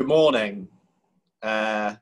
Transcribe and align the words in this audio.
Good 0.00 0.08
morning. 0.08 0.66
Uh, 1.42 1.96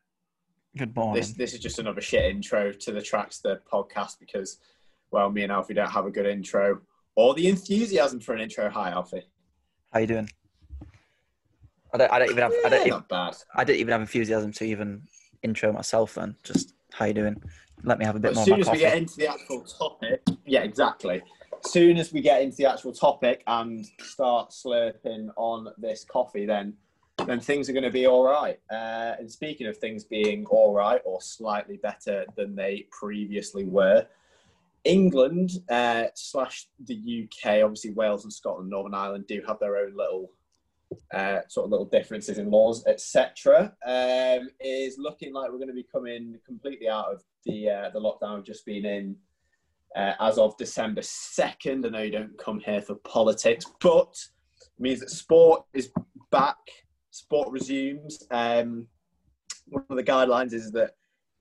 Good 0.76 0.94
morning. 0.94 1.20
this 1.20 1.32
this 1.32 1.52
is 1.52 1.58
just 1.58 1.80
another 1.80 2.00
shit 2.00 2.26
intro 2.26 2.70
to 2.70 2.92
the 2.92 3.02
Tracks 3.02 3.40
the 3.40 3.60
podcast 3.70 4.20
because, 4.20 4.58
well, 5.10 5.32
me 5.32 5.42
and 5.42 5.50
Alfie 5.50 5.74
don't 5.74 5.90
have 5.90 6.06
a 6.06 6.10
good 6.12 6.24
intro 6.24 6.80
or 7.16 7.34
the 7.34 7.48
enthusiasm 7.48 8.20
for 8.20 8.36
an 8.36 8.40
intro. 8.40 8.70
Hi, 8.70 8.90
Alfie. 8.90 9.24
How 9.92 9.98
you 9.98 10.06
doing? 10.06 10.30
I 11.92 11.98
don't. 11.98 12.12
I 12.12 12.20
don't 12.20 12.30
even 12.30 12.42
have. 12.44 12.52
I 12.64 12.68
don't. 12.68 12.80
Even, 12.82 12.90
not 12.90 13.08
bad. 13.08 13.36
I 13.56 13.64
don't 13.64 13.74
even 13.74 13.90
have 13.90 14.00
enthusiasm 14.02 14.52
to 14.52 14.64
even 14.64 15.02
intro 15.42 15.72
myself. 15.72 16.14
Then 16.14 16.36
just 16.44 16.74
how 16.92 17.06
you 17.06 17.14
doing? 17.14 17.42
Let 17.82 17.98
me 17.98 18.04
have 18.04 18.14
a 18.14 18.20
bit 18.20 18.34
But 18.34 18.38
as 18.38 18.44
soon 18.44 18.60
as 18.60 18.66
my 18.68 18.74
we 18.74 18.78
get 18.78 18.96
into 18.96 19.16
the 19.16 19.28
actual 19.28 19.62
topic, 19.62 20.22
yeah, 20.46 20.62
exactly. 20.62 21.20
Soon 21.64 21.96
as 21.96 22.12
we 22.12 22.20
get 22.20 22.42
into 22.42 22.58
the 22.58 22.70
actual 22.70 22.92
topic 22.92 23.42
and 23.48 23.84
start 24.02 24.50
slurping 24.50 25.30
on 25.36 25.66
this 25.78 26.04
coffee, 26.04 26.46
then 26.46 26.74
then 27.26 27.40
things 27.40 27.68
are 27.68 27.72
going 27.72 27.84
to 27.84 27.90
be 27.90 28.06
all 28.06 28.24
right. 28.24 28.58
Uh, 28.70 29.14
and 29.18 29.30
speaking 29.30 29.66
of 29.66 29.76
things 29.76 30.04
being 30.04 30.46
all 30.46 30.72
right 30.72 31.00
or 31.04 31.20
slightly 31.20 31.76
better 31.78 32.24
than 32.36 32.54
they 32.54 32.86
previously 32.90 33.64
were, 33.64 34.06
England 34.84 35.50
uh, 35.68 36.04
slash 36.14 36.68
the 36.86 36.94
UK, 37.24 37.62
obviously 37.62 37.90
Wales 37.90 38.24
and 38.24 38.32
Scotland, 38.32 38.70
Northern 38.70 38.94
Ireland 38.94 39.26
do 39.26 39.42
have 39.46 39.58
their 39.58 39.76
own 39.76 39.96
little 39.96 40.30
uh, 41.12 41.40
sort 41.48 41.66
of 41.66 41.70
little 41.70 41.86
differences 41.86 42.38
in 42.38 42.50
laws, 42.50 42.84
etc. 42.86 43.74
Um, 43.86 44.48
is 44.60 44.96
looking 44.98 45.34
like 45.34 45.50
we're 45.50 45.58
going 45.58 45.68
to 45.68 45.74
be 45.74 45.86
coming 45.92 46.38
completely 46.46 46.88
out 46.88 47.12
of 47.12 47.22
the 47.44 47.68
uh, 47.68 47.90
the 47.90 48.00
lockdown 48.00 48.36
we've 48.36 48.44
just 48.44 48.64
been 48.64 48.86
in 48.86 49.16
uh, 49.96 50.14
as 50.20 50.38
of 50.38 50.56
December 50.56 51.02
second. 51.02 51.84
I 51.84 51.90
know 51.90 52.02
you 52.02 52.10
don't 52.10 52.38
come 52.38 52.60
here 52.60 52.80
for 52.80 52.94
politics, 52.96 53.66
but 53.80 54.16
it 54.60 54.80
means 54.80 55.00
that 55.00 55.10
sport 55.10 55.64
is 55.74 55.90
back. 56.30 56.56
Sport 57.18 57.50
resumes. 57.50 58.22
Um, 58.30 58.86
one 59.66 59.84
of 59.90 59.96
the 59.96 60.04
guidelines 60.04 60.52
is 60.52 60.70
that 60.72 60.92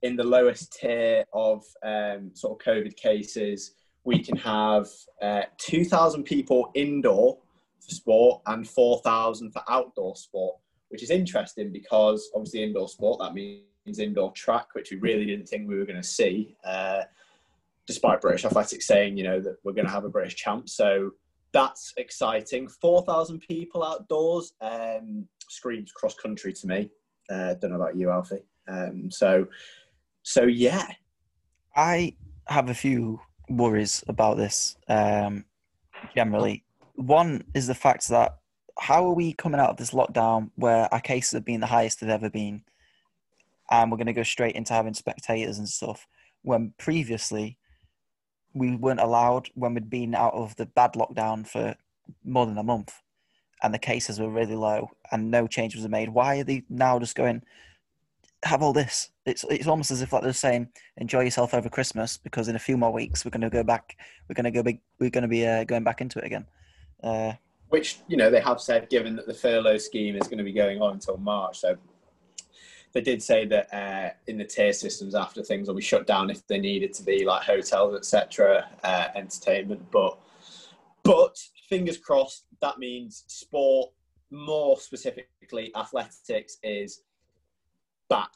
in 0.02 0.16
the 0.16 0.24
lowest 0.24 0.72
tier 0.72 1.24
of 1.32 1.64
um, 1.84 2.30
sort 2.34 2.60
of 2.60 2.66
COVID 2.66 2.96
cases, 2.96 3.74
we 4.04 4.18
can 4.18 4.36
have 4.38 4.88
uh, 5.22 5.42
2,000 5.58 6.24
people 6.24 6.70
indoor 6.74 7.38
for 7.80 7.94
sport 7.94 8.42
and 8.46 8.68
4,000 8.68 9.52
for 9.52 9.62
outdoor 9.68 10.16
sport, 10.16 10.56
which 10.88 11.02
is 11.02 11.10
interesting 11.10 11.72
because 11.72 12.28
obviously 12.34 12.64
indoor 12.64 12.88
sport, 12.88 13.20
that 13.20 13.34
means 13.34 13.98
indoor 13.98 14.32
track, 14.32 14.74
which 14.74 14.90
we 14.90 14.98
really 14.98 15.26
didn't 15.26 15.48
think 15.48 15.68
we 15.68 15.78
were 15.78 15.86
going 15.86 16.00
to 16.00 16.08
see, 16.08 16.56
uh, 16.64 17.02
despite 17.86 18.20
British 18.20 18.44
Athletics 18.44 18.86
saying, 18.86 19.16
you 19.16 19.24
know, 19.24 19.40
that 19.40 19.56
we're 19.64 19.72
going 19.72 19.86
to 19.86 19.92
have 19.92 20.04
a 20.04 20.10
British 20.10 20.36
champ. 20.36 20.68
So 20.68 21.12
that's 21.52 21.92
exciting. 21.96 22.68
4,000 22.68 23.40
people 23.40 23.82
outdoors 23.82 24.52
um, 24.60 25.26
screams 25.48 25.92
cross 25.92 26.14
country 26.14 26.52
to 26.52 26.66
me. 26.66 26.90
Uh, 27.30 27.54
don't 27.54 27.70
know 27.70 27.76
about 27.76 27.96
you, 27.96 28.10
Alfie. 28.10 28.44
Um, 28.68 29.10
so, 29.10 29.46
so 30.22 30.44
yeah, 30.44 30.86
I 31.76 32.14
have 32.46 32.70
a 32.70 32.74
few 32.74 33.20
worries 33.48 34.04
about 34.08 34.36
this. 34.36 34.76
Um, 34.88 35.44
generally, 36.14 36.64
one 36.94 37.44
is 37.54 37.66
the 37.66 37.74
fact 37.74 38.08
that 38.08 38.38
how 38.78 39.04
are 39.06 39.14
we 39.14 39.32
coming 39.32 39.60
out 39.60 39.70
of 39.70 39.76
this 39.76 39.90
lockdown 39.90 40.50
where 40.54 40.92
our 40.92 41.00
cases 41.00 41.32
have 41.32 41.44
been 41.44 41.60
the 41.60 41.66
highest 41.66 42.00
they've 42.00 42.10
ever 42.10 42.30
been, 42.30 42.62
and 43.70 43.90
we're 43.90 43.96
going 43.96 44.06
to 44.06 44.12
go 44.12 44.22
straight 44.22 44.54
into 44.54 44.72
having 44.72 44.94
spectators 44.94 45.58
and 45.58 45.68
stuff 45.68 46.06
when 46.42 46.72
previously 46.78 47.58
we 48.54 48.76
weren't 48.76 49.00
allowed 49.00 49.48
when 49.54 49.74
we'd 49.74 49.90
been 49.90 50.14
out 50.14 50.34
of 50.34 50.56
the 50.56 50.66
bad 50.66 50.94
lockdown 50.94 51.46
for 51.46 51.74
more 52.24 52.46
than 52.46 52.58
a 52.58 52.62
month 52.62 52.94
and 53.62 53.74
the 53.74 53.78
cases 53.78 54.20
were 54.20 54.30
really 54.30 54.54
low 54.54 54.90
and 55.12 55.30
no 55.30 55.46
changes 55.46 55.82
were 55.82 55.88
made. 55.88 56.08
Why 56.08 56.38
are 56.38 56.44
they 56.44 56.64
now 56.68 56.98
just 56.98 57.16
going 57.16 57.42
have 58.44 58.62
all 58.62 58.72
this? 58.72 59.10
It's 59.26 59.44
it's 59.50 59.66
almost 59.66 59.90
as 59.90 60.02
if 60.02 60.12
like 60.12 60.22
they're 60.22 60.32
saying 60.32 60.68
enjoy 60.96 61.22
yourself 61.22 61.54
over 61.54 61.68
Christmas 61.68 62.16
because 62.16 62.48
in 62.48 62.56
a 62.56 62.60
few 62.60 62.76
more 62.76 62.92
weeks 62.92 63.24
we're 63.24 63.30
going 63.30 63.40
to 63.42 63.50
go 63.50 63.62
back. 63.62 63.96
We're 64.28 64.34
going 64.34 64.44
to 64.44 64.50
go 64.50 64.62
big. 64.62 64.80
We're 64.98 65.10
going 65.10 65.22
to 65.22 65.28
be 65.28 65.46
uh, 65.46 65.64
going 65.64 65.84
back 65.84 66.00
into 66.00 66.18
it 66.18 66.24
again. 66.24 66.46
Uh, 67.02 67.32
which 67.68 67.98
you 68.08 68.16
know 68.16 68.30
they 68.30 68.40
have 68.40 68.60
said, 68.60 68.88
given 68.88 69.16
that 69.16 69.26
the 69.26 69.34
furlough 69.34 69.78
scheme 69.78 70.16
is 70.16 70.26
going 70.26 70.38
to 70.38 70.44
be 70.44 70.52
going 70.52 70.80
on 70.80 70.94
until 70.94 71.18
March, 71.18 71.60
so 71.60 71.76
they 72.92 73.00
did 73.00 73.22
say 73.22 73.44
that 73.46 73.72
uh, 73.74 74.10
in 74.26 74.38
the 74.38 74.44
tier 74.44 74.72
systems 74.72 75.14
after 75.14 75.42
things 75.42 75.68
will 75.68 75.74
be 75.74 75.82
shut 75.82 76.06
down 76.06 76.30
if 76.30 76.46
they 76.46 76.58
needed 76.58 76.92
to 76.94 77.02
be 77.02 77.24
like 77.24 77.42
hotels, 77.42 77.94
etc., 77.94 78.68
uh, 78.84 79.08
entertainment. 79.14 79.90
But 79.90 80.18
but 81.02 81.38
fingers 81.68 81.98
crossed 81.98 82.44
that 82.60 82.78
means 82.78 83.24
sport, 83.26 83.90
more 84.30 84.78
specifically 84.78 85.72
athletics, 85.76 86.58
is 86.62 87.02
back 88.08 88.30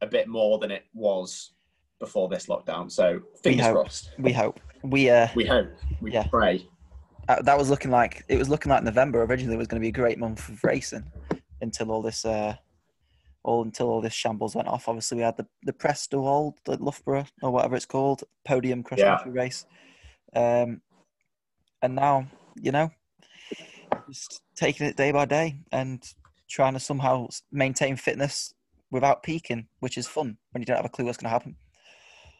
a 0.00 0.06
bit 0.06 0.28
more 0.28 0.58
than 0.58 0.70
it 0.70 0.84
was 0.94 1.52
before 2.00 2.28
this 2.28 2.46
lockdown. 2.46 2.90
So 2.90 3.20
fingers 3.42 3.66
hope. 3.66 3.74
crossed. 3.76 4.10
we 4.18 4.32
hope. 4.32 4.60
We 4.82 5.08
uh, 5.10 5.28
We 5.34 5.44
hope. 5.44 5.70
We 6.00 6.12
Yeah. 6.12 6.26
pray. 6.28 6.68
uh, 7.28 7.40
that 7.42 7.56
was 7.56 7.70
looking 7.70 7.90
like 7.90 8.24
it 8.28 8.36
was 8.36 8.48
looking 8.48 8.70
like 8.70 8.82
November 8.82 9.22
originally 9.22 9.56
was 9.56 9.68
going 9.68 9.80
to 9.80 9.84
be 9.84 9.88
a 9.88 9.92
great 9.92 10.18
month 10.18 10.48
of 10.48 10.62
racing 10.64 11.04
until 11.60 11.92
all 11.92 12.02
this 12.02 12.24
uh 12.24 12.56
all 13.44 13.62
until 13.62 13.88
all 13.88 14.00
this 14.00 14.12
shambles 14.12 14.54
went 14.56 14.68
off. 14.68 14.88
Obviously, 14.88 15.18
we 15.18 15.22
had 15.22 15.36
the 15.36 15.46
the 15.62 15.72
Prestwold, 15.72 16.54
the 16.64 16.76
Loughborough 16.78 17.26
or 17.42 17.50
whatever 17.52 17.76
it's 17.76 17.86
called, 17.86 18.24
podium 18.44 18.82
cross 18.82 18.98
Yeah. 19.00 19.16
country 19.16 19.30
race, 19.32 19.64
um, 20.34 20.80
and 21.80 21.94
now 21.94 22.26
you 22.60 22.72
know 22.72 22.90
just 24.12 24.42
taking 24.56 24.86
it 24.86 24.96
day 24.96 25.12
by 25.12 25.24
day 25.24 25.58
and 25.72 26.02
trying 26.48 26.74
to 26.74 26.80
somehow 26.80 27.26
maintain 27.50 27.96
fitness 27.96 28.52
without 28.90 29.22
peaking, 29.22 29.66
which 29.80 29.96
is 29.96 30.06
fun 30.06 30.36
when 30.52 30.60
you 30.60 30.66
don't 30.66 30.76
have 30.76 30.84
a 30.84 30.90
clue 30.90 31.06
what's 31.06 31.18
going 31.18 31.26
to 31.26 31.30
happen. 31.30 31.56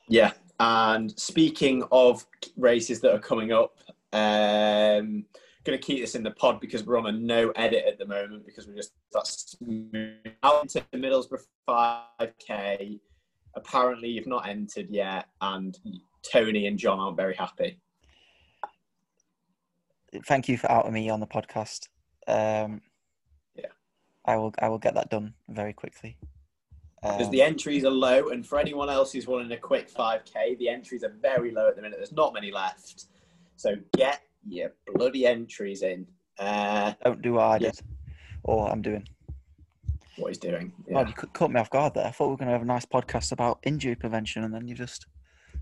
Yeah, 0.08 0.32
and 0.60 1.10
speaking 1.18 1.82
of 1.90 2.26
races 2.56 3.00
that 3.00 3.14
are 3.14 3.18
coming 3.18 3.52
up, 3.52 3.78
um, 4.12 5.24
going 5.64 5.78
to 5.78 5.84
keep 5.84 6.00
this 6.00 6.14
in 6.14 6.22
the 6.22 6.32
pod 6.32 6.60
because 6.60 6.84
we're 6.84 6.98
on 6.98 7.06
a 7.06 7.12
no 7.12 7.50
edit 7.50 7.84
at 7.86 7.98
the 7.98 8.06
moment 8.06 8.44
because 8.44 8.66
we're 8.66 8.74
just 8.74 8.92
that's 9.12 9.56
out 10.42 10.62
into 10.62 10.84
the 10.90 10.98
Middlesbrough 10.98 11.42
5k. 11.68 13.00
Apparently, 13.54 14.08
you've 14.08 14.26
not 14.26 14.48
entered 14.48 14.88
yet, 14.90 15.26
and 15.40 15.78
Tony 16.30 16.66
and 16.66 16.78
John 16.78 16.98
aren't 16.98 17.16
very 17.16 17.34
happy. 17.34 17.78
Thank 20.26 20.48
you 20.48 20.58
for 20.58 20.70
outing 20.70 20.92
me 20.92 21.08
on 21.08 21.20
the 21.20 21.26
podcast. 21.26 21.88
Um, 22.26 22.82
Yeah. 23.54 23.66
I 24.24 24.36
will. 24.36 24.52
I 24.60 24.68
will 24.68 24.78
get 24.78 24.94
that 24.94 25.10
done 25.10 25.34
very 25.48 25.72
quickly. 25.72 26.16
because 27.00 27.26
Um, 27.26 27.32
the 27.32 27.42
entries 27.42 27.84
are 27.84 27.90
low. 27.90 28.28
And 28.28 28.46
for 28.46 28.58
anyone 28.58 28.88
else 28.88 29.12
who's 29.12 29.26
wanting 29.26 29.50
a 29.50 29.56
quick 29.56 29.90
5k, 29.90 30.54
the 30.58 30.68
entries 30.68 31.02
are 31.02 31.08
very 31.20 31.50
low 31.50 31.66
at 31.68 31.74
the 31.76 31.82
minute. 31.82 31.98
There's 31.98 32.12
not 32.12 32.32
many 32.32 32.52
left. 32.52 33.06
So 33.56 33.74
get 33.96 34.20
your 34.46 34.72
bloody 34.86 35.26
entries 35.26 35.82
in. 35.82 36.06
Uh, 36.38 36.92
don't 37.04 37.20
do 37.22 37.32
what 37.34 37.42
I 37.42 37.52
Yeah. 37.56 37.70
did, 37.70 37.80
or 38.44 38.70
I'm 38.70 38.82
doing. 38.82 39.06
what 40.18 40.28
he's 40.28 40.38
doing. 40.38 40.68
God, 40.86 40.86
Yeah. 40.88 41.08
you 41.08 41.14
cut- 41.14 41.32
caught 41.32 41.50
me 41.50 41.58
off 41.58 41.70
guard 41.70 41.94
there. 41.94 42.06
I 42.06 42.10
thought 42.10 42.26
we 42.26 42.30
were 42.32 42.36
going 42.36 42.48
to 42.48 42.52
have 42.52 42.60
a 42.62 42.66
nice 42.66 42.84
podcast 42.84 43.32
about 43.32 43.58
injury 43.62 43.94
prevention, 43.96 44.44
and 44.44 44.52
then 44.54 44.68
you 44.68 44.74
just 44.74 45.06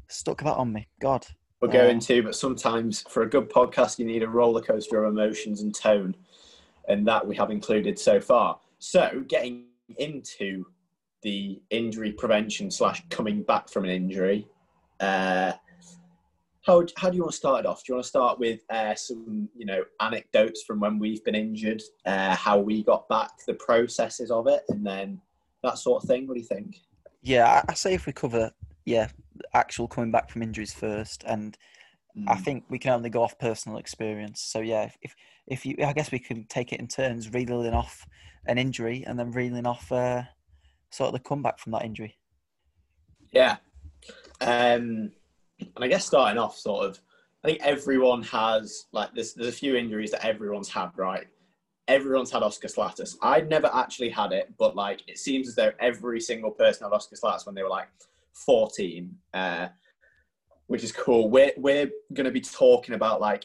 stuck 0.09 0.43
that 0.43 0.57
on 0.57 0.73
me. 0.73 0.89
God, 0.99 1.25
We're 1.61 1.69
going 1.69 2.01
to, 2.01 2.23
but 2.23 2.35
sometimes 2.35 3.03
for 3.03 3.23
a 3.23 3.29
good 3.29 3.51
podcast, 3.51 3.99
you 3.99 4.07
need 4.07 4.23
a 4.23 4.29
roller 4.29 4.63
coaster 4.63 5.05
of 5.05 5.13
emotions 5.13 5.61
and 5.61 5.75
tone. 5.75 6.17
And 6.89 7.07
that 7.07 7.27
we 7.27 7.37
have 7.37 7.51
included 7.51 7.99
so 7.99 8.21
far. 8.21 8.59
So 8.79 9.25
getting 9.29 9.67
into 9.99 10.65
the 11.23 11.61
injury 11.71 12.13
prevention 12.13 12.71
slash 12.71 13.03
coming 13.11 13.43
back 13.43 13.69
from 13.69 13.85
an 13.85 13.91
injury. 13.91 14.49
Uh, 15.01 15.53
how, 16.63 16.85
how 16.97 17.11
do 17.11 17.17
you 17.17 17.23
want 17.23 17.33
to 17.33 17.37
start 17.37 17.61
it 17.61 17.67
off? 17.67 17.85
Do 17.85 17.93
you 17.93 17.95
want 17.97 18.05
to 18.05 18.09
start 18.09 18.39
with 18.39 18.61
uh, 18.71 18.95
some, 18.95 19.49
you 19.55 19.67
know, 19.67 19.83
anecdotes 20.01 20.63
from 20.63 20.81
when 20.81 20.99
we've 20.99 21.25
been 21.25 21.35
injured, 21.35 21.83
uh, 22.07 22.35
how 22.37 22.59
we 22.59 22.83
got 22.83 23.09
back, 23.09 23.31
the 23.47 23.55
processes 23.55 24.31
of 24.31 24.47
it, 24.47 24.63
and 24.69 24.85
then 24.85 25.21
that 25.63 25.79
sort 25.79 26.03
of 26.03 26.09
thing? 26.09 26.27
What 26.27 26.35
do 26.35 26.41
you 26.41 26.47
think? 26.47 26.81
yeah, 27.23 27.63
I, 27.69 27.73
I 27.73 27.75
say 27.75 27.95
if 27.95 28.07
we 28.07 28.13
cover, 28.13 28.51
yeah, 28.85 29.09
actual 29.55 29.89
coming 29.89 30.11
back 30.11 30.31
from 30.31 30.43
injuries 30.43 30.73
first, 30.73 31.25
and 31.27 31.57
I 32.27 32.35
Mm. 32.35 32.45
think 32.45 32.65
we 32.69 32.79
can 32.79 32.93
only 32.93 33.11
go 33.11 33.23
off 33.23 33.39
personal 33.39 33.79
experience. 33.79 34.43
So 34.43 34.61
yeah, 34.61 34.83
if 34.83 34.97
if, 35.01 35.15
if 35.47 35.67
you, 35.67 35.77
I 35.85 35.93
guess 35.93 36.11
we 36.11 36.19
could 36.19 36.49
take 36.49 36.73
it 36.73 36.81
in 36.81 36.89
turns, 36.89 37.33
reeling 37.33 37.73
off 37.73 38.05
an 38.47 38.59
injury 38.59 39.05
and 39.07 39.19
then 39.19 39.31
reeling 39.31 39.67
off 39.67 39.91
uh, 39.93 40.25
sort 40.91 41.09
of 41.09 41.13
the 41.13 41.29
comeback 41.29 41.59
from 41.59 41.73
that 41.73 41.85
injury. 41.85 42.19
Yeah. 43.33 43.59
Um, 44.41 45.13
and 45.59 45.85
I 45.85 45.89
guess 45.89 46.07
starting 46.07 46.39
off, 46.39 46.57
sort 46.57 46.87
of, 46.87 47.01
I 47.45 47.49
think 47.49 47.61
everyone 47.63 48.23
has 48.25 48.87
like 48.93 49.15
there's 49.15 49.35
there's 49.35 49.49
a 49.49 49.53
few 49.53 49.77
injuries 49.77 50.11
that 50.11 50.25
everyone's 50.25 50.69
had, 50.69 50.91
right? 50.97 51.27
Everyone's 51.87 52.31
had 52.31 52.43
Osgood-Schlatter's. 52.43 53.19
I'd 53.23 53.49
never 53.49 53.71
actually 53.73 54.11
had 54.11 54.33
it, 54.33 54.53
but 54.59 54.75
like 54.75 55.03
it 55.07 55.19
seems 55.19 55.49
as 55.49 55.55
though 55.55 55.73
every 55.79 56.21
single 56.21 56.51
person 56.51 56.85
had 56.85 56.93
Osgood-Schlatter's 56.93 57.47
when 57.47 57.55
they 57.55 57.63
were 57.63 57.69
like 57.69 57.89
14, 58.35 59.15
uh, 59.35 59.69
which 60.67 60.85
is 60.85 60.93
cool. 60.93 61.31
We're 61.31 61.53
we're 61.57 61.91
going 62.13 62.25
to 62.25 62.31
be 62.31 62.41
talking 62.41 62.95
about 62.95 63.21
like 63.21 63.45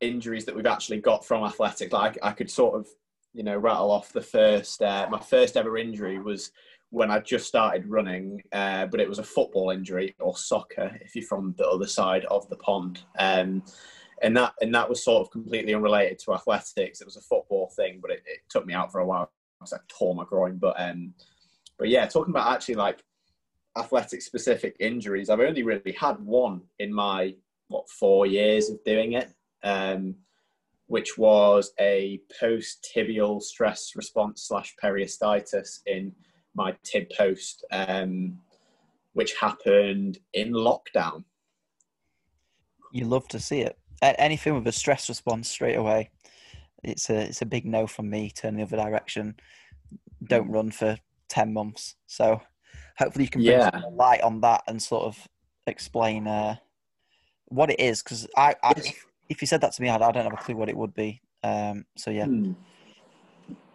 injuries 0.00 0.44
that 0.44 0.54
we've 0.54 0.66
actually 0.66 1.00
got 1.00 1.24
from 1.24 1.44
athletics. 1.44 1.92
Like 1.92 2.18
I 2.22 2.32
could 2.32 2.50
sort 2.50 2.78
of 2.78 2.86
you 3.38 3.42
know, 3.42 3.56
rattle 3.56 3.90
off 3.90 4.12
the 4.12 4.20
first. 4.20 4.82
Uh, 4.82 5.06
my 5.10 5.20
first 5.20 5.56
ever 5.56 5.78
injury 5.78 6.18
was 6.18 6.50
when 6.90 7.10
I 7.10 7.20
just 7.20 7.46
started 7.46 7.86
running, 7.86 8.42
uh, 8.52 8.86
but 8.86 9.00
it 9.00 9.08
was 9.08 9.18
a 9.18 9.24
football 9.24 9.70
injury 9.70 10.14
or 10.18 10.36
soccer 10.36 10.98
if 11.00 11.14
you're 11.14 11.24
from 11.24 11.54
the 11.58 11.68
other 11.68 11.86
side 11.86 12.24
of 12.26 12.48
the 12.48 12.56
pond. 12.56 13.00
Um, 13.18 13.62
and 14.22 14.36
that 14.36 14.54
and 14.60 14.74
that 14.74 14.88
was 14.88 15.04
sort 15.04 15.20
of 15.20 15.30
completely 15.30 15.74
unrelated 15.74 16.18
to 16.20 16.34
athletics. 16.34 17.00
It 17.00 17.04
was 17.04 17.16
a 17.16 17.20
football 17.20 17.70
thing, 17.76 18.00
but 18.02 18.10
it, 18.10 18.22
it 18.26 18.40
took 18.48 18.66
me 18.66 18.74
out 18.74 18.90
for 18.90 19.00
a 19.00 19.06
while. 19.06 19.30
I 19.60 19.64
was 19.64 19.72
like 19.72 19.86
tore 19.86 20.14
my 20.14 20.24
groin, 20.24 20.56
but 20.56 20.74
um, 20.80 21.14
but 21.78 21.88
yeah, 21.88 22.06
talking 22.06 22.32
about 22.32 22.52
actually 22.52 22.74
like 22.74 23.04
athletic 23.78 24.22
specific 24.22 24.76
injuries, 24.80 25.30
I've 25.30 25.40
only 25.40 25.62
really 25.62 25.92
had 25.92 26.18
one 26.20 26.62
in 26.78 26.92
my 26.92 27.34
what 27.68 27.88
four 27.88 28.26
years 28.26 28.70
of 28.70 28.82
doing 28.84 29.12
it, 29.12 29.32
um, 29.62 30.14
which 30.86 31.18
was 31.18 31.72
a 31.78 32.20
post 32.40 32.88
tibial 32.94 33.42
stress 33.42 33.92
response 33.94 34.44
slash 34.48 34.74
periostitis 34.82 35.80
in 35.86 36.12
my 36.54 36.74
tib 36.82 37.06
post, 37.16 37.64
um, 37.70 38.38
which 39.12 39.34
happened 39.38 40.18
in 40.32 40.52
lockdown. 40.52 41.24
You 42.92 43.04
love 43.04 43.28
to 43.28 43.38
see 43.38 43.60
it. 43.60 43.78
Anything 44.00 44.54
with 44.54 44.66
a 44.66 44.72
stress 44.72 45.08
response 45.08 45.50
straight 45.50 45.76
away, 45.76 46.10
it's 46.82 47.10
a 47.10 47.28
it's 47.28 47.42
a 47.42 47.46
big 47.46 47.66
no 47.66 47.86
from 47.86 48.08
me. 48.08 48.30
Turn 48.30 48.56
the 48.56 48.62
other 48.62 48.76
direction. 48.76 49.36
Don't 50.24 50.50
run 50.50 50.70
for 50.70 50.96
ten 51.28 51.52
months. 51.52 51.96
So 52.06 52.40
hopefully 52.98 53.24
you 53.24 53.30
can 53.30 53.42
bring 53.42 53.58
yeah. 53.58 53.70
some 53.70 53.96
light 53.96 54.20
on 54.22 54.40
that 54.40 54.62
and 54.66 54.82
sort 54.82 55.04
of 55.04 55.28
explain 55.66 56.26
uh, 56.26 56.56
what 57.46 57.70
it 57.70 57.80
is. 57.80 58.02
Because 58.02 58.26
I, 58.36 58.54
I 58.62 58.74
if 59.28 59.40
you 59.40 59.46
said 59.46 59.60
that 59.60 59.72
to 59.74 59.82
me, 59.82 59.88
I, 59.88 59.96
I, 59.96 60.12
don't 60.12 60.24
have 60.24 60.32
a 60.32 60.36
clue 60.36 60.56
what 60.56 60.68
it 60.68 60.76
would 60.76 60.94
be. 60.94 61.20
Um, 61.44 61.84
so 61.96 62.10
yeah. 62.10 62.26
Hmm. 62.26 62.52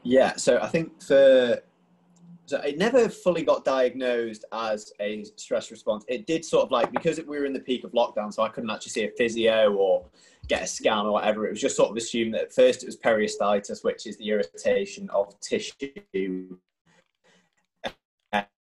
Yeah. 0.03 0.35
So 0.35 0.59
I 0.61 0.67
think 0.67 1.01
for 1.01 1.59
so 2.45 2.59
it 2.59 2.77
never 2.77 3.07
fully 3.07 3.43
got 3.43 3.63
diagnosed 3.63 4.43
as 4.51 4.91
a 4.99 5.23
stress 5.37 5.71
response. 5.71 6.03
It 6.09 6.27
did 6.27 6.43
sort 6.43 6.65
of 6.65 6.71
like 6.71 6.91
because 6.91 7.17
we 7.19 7.39
were 7.39 7.45
in 7.45 7.53
the 7.53 7.61
peak 7.61 7.85
of 7.85 7.93
lockdown, 7.93 8.33
so 8.33 8.43
I 8.43 8.49
couldn't 8.49 8.69
actually 8.69 8.91
see 8.91 9.05
a 9.05 9.11
physio 9.17 9.73
or 9.73 10.05
get 10.49 10.63
a 10.63 10.67
scan 10.67 11.05
or 11.05 11.13
whatever. 11.13 11.47
It 11.47 11.51
was 11.51 11.61
just 11.61 11.77
sort 11.77 11.91
of 11.91 11.95
assumed 11.95 12.33
that 12.33 12.41
at 12.41 12.53
first 12.53 12.83
it 12.83 12.85
was 12.85 12.97
periostitis, 12.97 13.85
which 13.85 14.05
is 14.05 14.17
the 14.17 14.29
irritation 14.29 15.09
of 15.11 15.39
tissue 15.39 16.57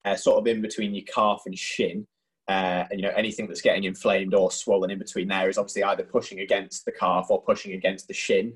uh, 0.06 0.16
sort 0.16 0.38
of 0.38 0.48
in 0.48 0.62
between 0.62 0.94
your 0.94 1.06
calf 1.06 1.44
and 1.46 1.58
shin. 1.58 2.08
Uh, 2.48 2.86
and 2.92 3.00
you 3.00 3.02
know 3.02 3.14
anything 3.16 3.48
that's 3.48 3.62
getting 3.62 3.86
inflamed 3.86 4.36
or 4.36 4.52
swollen 4.52 4.92
in 4.92 5.00
between 5.00 5.28
there 5.28 5.50
is 5.50 5.58
obviously 5.58 5.84
either 5.84 6.04
pushing 6.04 6.42
against 6.42 6.86
the 6.86 6.92
calf 6.92 7.26
or 7.30 7.42
pushing 7.42 7.74
against 7.74 8.08
the 8.08 8.14
shin. 8.14 8.54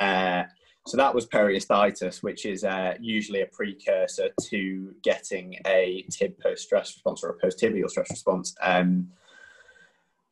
Uh, 0.00 0.44
so 0.86 0.96
that 0.96 1.14
was 1.14 1.26
periostitis, 1.26 2.22
which 2.22 2.46
is 2.46 2.64
uh, 2.64 2.94
usually 2.98 3.42
a 3.42 3.46
precursor 3.46 4.30
to 4.44 4.94
getting 5.02 5.56
a 5.66 6.06
tib 6.10 6.38
post 6.38 6.64
stress 6.64 6.94
response 6.94 7.22
or 7.22 7.28
a 7.28 7.38
post 7.38 7.60
tibial 7.60 7.90
stress 7.90 8.08
response. 8.08 8.54
Um, 8.62 9.08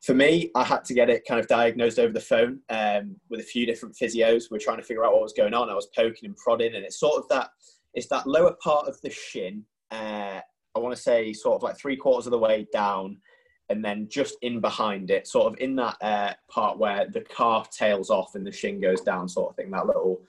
for 0.01 0.15
me, 0.15 0.51
I 0.55 0.65
had 0.65 0.85
to 0.87 0.95
get 0.95 1.11
it 1.11 1.27
kind 1.27 1.41
of 1.41 1.49
diagnosed 1.49 1.99
over 1.99 2.13
the 2.13 2.21
phone 2.21 2.61
um, 2.71 3.17
with 3.29 3.41
a 3.41 3.43
few 3.43 3.67
different 3.67 3.97
physios. 3.97 4.51
We 4.51 4.57
are 4.57 4.61
trying 4.61 4.79
to 4.79 4.83
figure 4.83 5.05
out 5.05 5.13
what 5.13 5.23
was 5.23 5.33
going 5.35 5.53
on. 5.53 5.69
I 5.69 5.75
was 5.75 5.89
poking 5.95 6.29
and 6.29 6.37
prodding, 6.37 6.75
and 6.75 6.85
it's 6.85 7.01
sort 7.01 7.19
of 7.19 7.29
that 7.29 7.51
it's 7.93 8.07
that 8.09 8.27
lower 8.27 8.55
part 8.63 8.87
of 8.87 8.99
the 9.03 9.11
shin. 9.11 9.65
Uh, 9.91 10.41
I 10.75 10.79
want 10.79 10.95
to 10.95 11.01
say 11.01 11.33
sort 11.33 11.57
of 11.57 11.63
like 11.63 11.79
three 11.79 11.97
quarters 11.97 12.27
of 12.27 12.33
the 12.33 12.39
way 12.39 12.67
down, 12.73 13.19
and 13.69 13.85
then 13.85 14.09
just 14.09 14.37
in 14.43 14.61
behind 14.61 15.11
it, 15.11 15.27
sort 15.27 15.53
of 15.53 15.59
in 15.59 15.75
that 15.77 15.97
uh, 16.01 16.35
part 16.49 16.79
where 16.79 17.09
the 17.09 17.23
calf 17.23 17.71
tails 17.71 18.11
off 18.11 18.35
and 18.35 18.47
the 18.47 18.53
shin 18.53 18.81
goes 18.81 19.01
down, 19.01 19.29
sort 19.29 19.51
of 19.51 19.57
thing. 19.57 19.71
That 19.71 19.87
little 19.87 20.21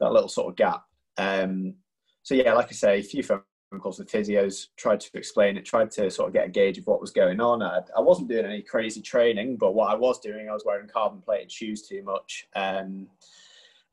that 0.00 0.12
little 0.12 0.28
sort 0.28 0.48
of 0.48 0.56
gap. 0.56 0.84
Um, 1.16 1.74
so 2.22 2.34
yeah, 2.34 2.54
like 2.54 2.68
I 2.68 2.72
say, 2.72 2.98
a 2.98 3.02
few 3.02 3.22
phone 3.22 3.42
calls 3.78 3.98
with 3.98 4.10
physios, 4.10 4.68
tried 4.76 5.00
to 5.00 5.10
explain 5.14 5.56
it, 5.56 5.64
tried 5.64 5.90
to 5.92 6.10
sort 6.10 6.28
of 6.28 6.34
get 6.34 6.46
a 6.46 6.50
gauge 6.50 6.78
of 6.78 6.86
what 6.86 7.00
was 7.00 7.10
going 7.10 7.40
on. 7.40 7.62
I, 7.62 7.80
I 7.96 8.00
wasn't 8.00 8.28
doing 8.28 8.44
any 8.44 8.62
crazy 8.62 9.00
training, 9.00 9.56
but 9.56 9.74
what 9.74 9.90
I 9.90 9.94
was 9.94 10.20
doing, 10.20 10.48
I 10.48 10.52
was 10.52 10.64
wearing 10.64 10.88
carbon 10.88 11.20
plated 11.20 11.50
shoes 11.50 11.86
too 11.86 12.02
much. 12.02 12.46
Um, 12.56 13.08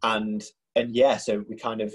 and 0.03 0.43
and 0.75 0.95
yeah, 0.95 1.17
so 1.17 1.43
we 1.49 1.55
kind 1.55 1.81
of 1.81 1.93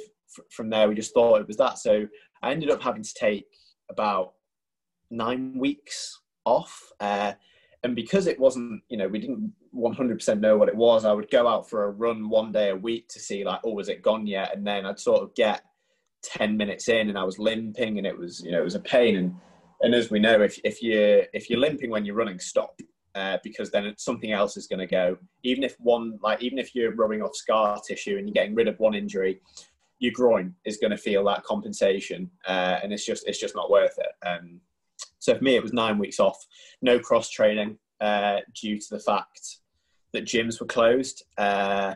from 0.50 0.68
there 0.68 0.88
we 0.88 0.94
just 0.94 1.14
thought 1.14 1.40
it 1.40 1.46
was 1.46 1.56
that. 1.56 1.78
So 1.78 2.06
I 2.46 2.52
ended 2.52 2.70
up 2.70 2.80
having 2.80 3.02
to 3.02 3.14
take 3.14 3.46
about 3.90 4.34
nine 5.10 5.58
weeks 5.58 6.20
off. 6.44 6.92
Uh, 7.00 7.32
and 7.82 7.96
because 7.96 8.28
it 8.28 8.38
wasn't, 8.38 8.82
you 8.88 8.96
know, 8.96 9.08
we 9.08 9.18
didn't 9.18 9.52
100% 9.74 10.40
know 10.40 10.56
what 10.56 10.68
it 10.68 10.76
was, 10.76 11.04
I 11.04 11.12
would 11.12 11.30
go 11.30 11.48
out 11.48 11.68
for 11.68 11.84
a 11.84 11.90
run 11.90 12.28
one 12.28 12.52
day 12.52 12.70
a 12.70 12.76
week 12.76 13.08
to 13.08 13.20
see, 13.20 13.44
like, 13.44 13.60
oh, 13.64 13.72
was 13.72 13.88
it 13.88 14.00
gone 14.00 14.28
yet? 14.28 14.56
And 14.56 14.64
then 14.64 14.86
I'd 14.86 15.00
sort 15.00 15.22
of 15.22 15.34
get 15.34 15.62
10 16.22 16.56
minutes 16.56 16.88
in 16.88 17.08
and 17.08 17.18
I 17.18 17.24
was 17.24 17.40
limping 17.40 17.98
and 17.98 18.06
it 18.06 18.16
was, 18.16 18.40
you 18.44 18.52
know, 18.52 18.60
it 18.60 18.64
was 18.64 18.76
a 18.76 18.80
pain. 18.80 19.16
And, 19.16 19.34
and 19.80 19.92
as 19.92 20.10
we 20.12 20.20
know, 20.20 20.40
if, 20.40 20.60
if, 20.62 20.80
you're, 20.82 21.24
if 21.32 21.50
you're 21.50 21.58
limping 21.58 21.90
when 21.90 22.04
you're 22.04 22.14
running, 22.14 22.38
stop. 22.38 22.78
Uh, 23.16 23.38
because 23.42 23.70
then 23.70 23.94
something 23.96 24.32
else 24.32 24.58
is 24.58 24.66
going 24.66 24.78
to 24.78 24.86
go. 24.86 25.16
Even 25.42 25.64
if 25.64 25.74
one, 25.80 26.18
like, 26.22 26.42
even 26.42 26.58
if 26.58 26.74
you're 26.74 26.94
rubbing 26.94 27.22
off 27.22 27.34
scar 27.34 27.80
tissue 27.88 28.18
and 28.18 28.28
you're 28.28 28.34
getting 28.34 28.54
rid 28.54 28.68
of 28.68 28.78
one 28.78 28.94
injury, 28.94 29.40
your 29.98 30.12
groin 30.12 30.54
is 30.64 30.76
going 30.76 30.90
to 30.90 30.96
feel 30.96 31.24
that 31.24 31.44
compensation, 31.44 32.30
uh, 32.46 32.78
and 32.82 32.92
it's 32.92 33.06
just, 33.06 33.26
it's 33.26 33.40
just 33.40 33.54
not 33.54 33.70
worth 33.70 33.98
it. 33.98 34.26
Um, 34.26 34.60
so 35.18 35.34
for 35.36 35.42
me, 35.42 35.56
it 35.56 35.62
was 35.62 35.72
nine 35.72 35.98
weeks 35.98 36.20
off, 36.20 36.44
no 36.82 36.98
cross 36.98 37.30
training 37.30 37.78
uh, 38.00 38.40
due 38.54 38.78
to 38.78 38.86
the 38.90 39.00
fact 39.00 39.58
that 40.12 40.24
gyms 40.24 40.60
were 40.60 40.66
closed. 40.66 41.24
Uh, 41.36 41.94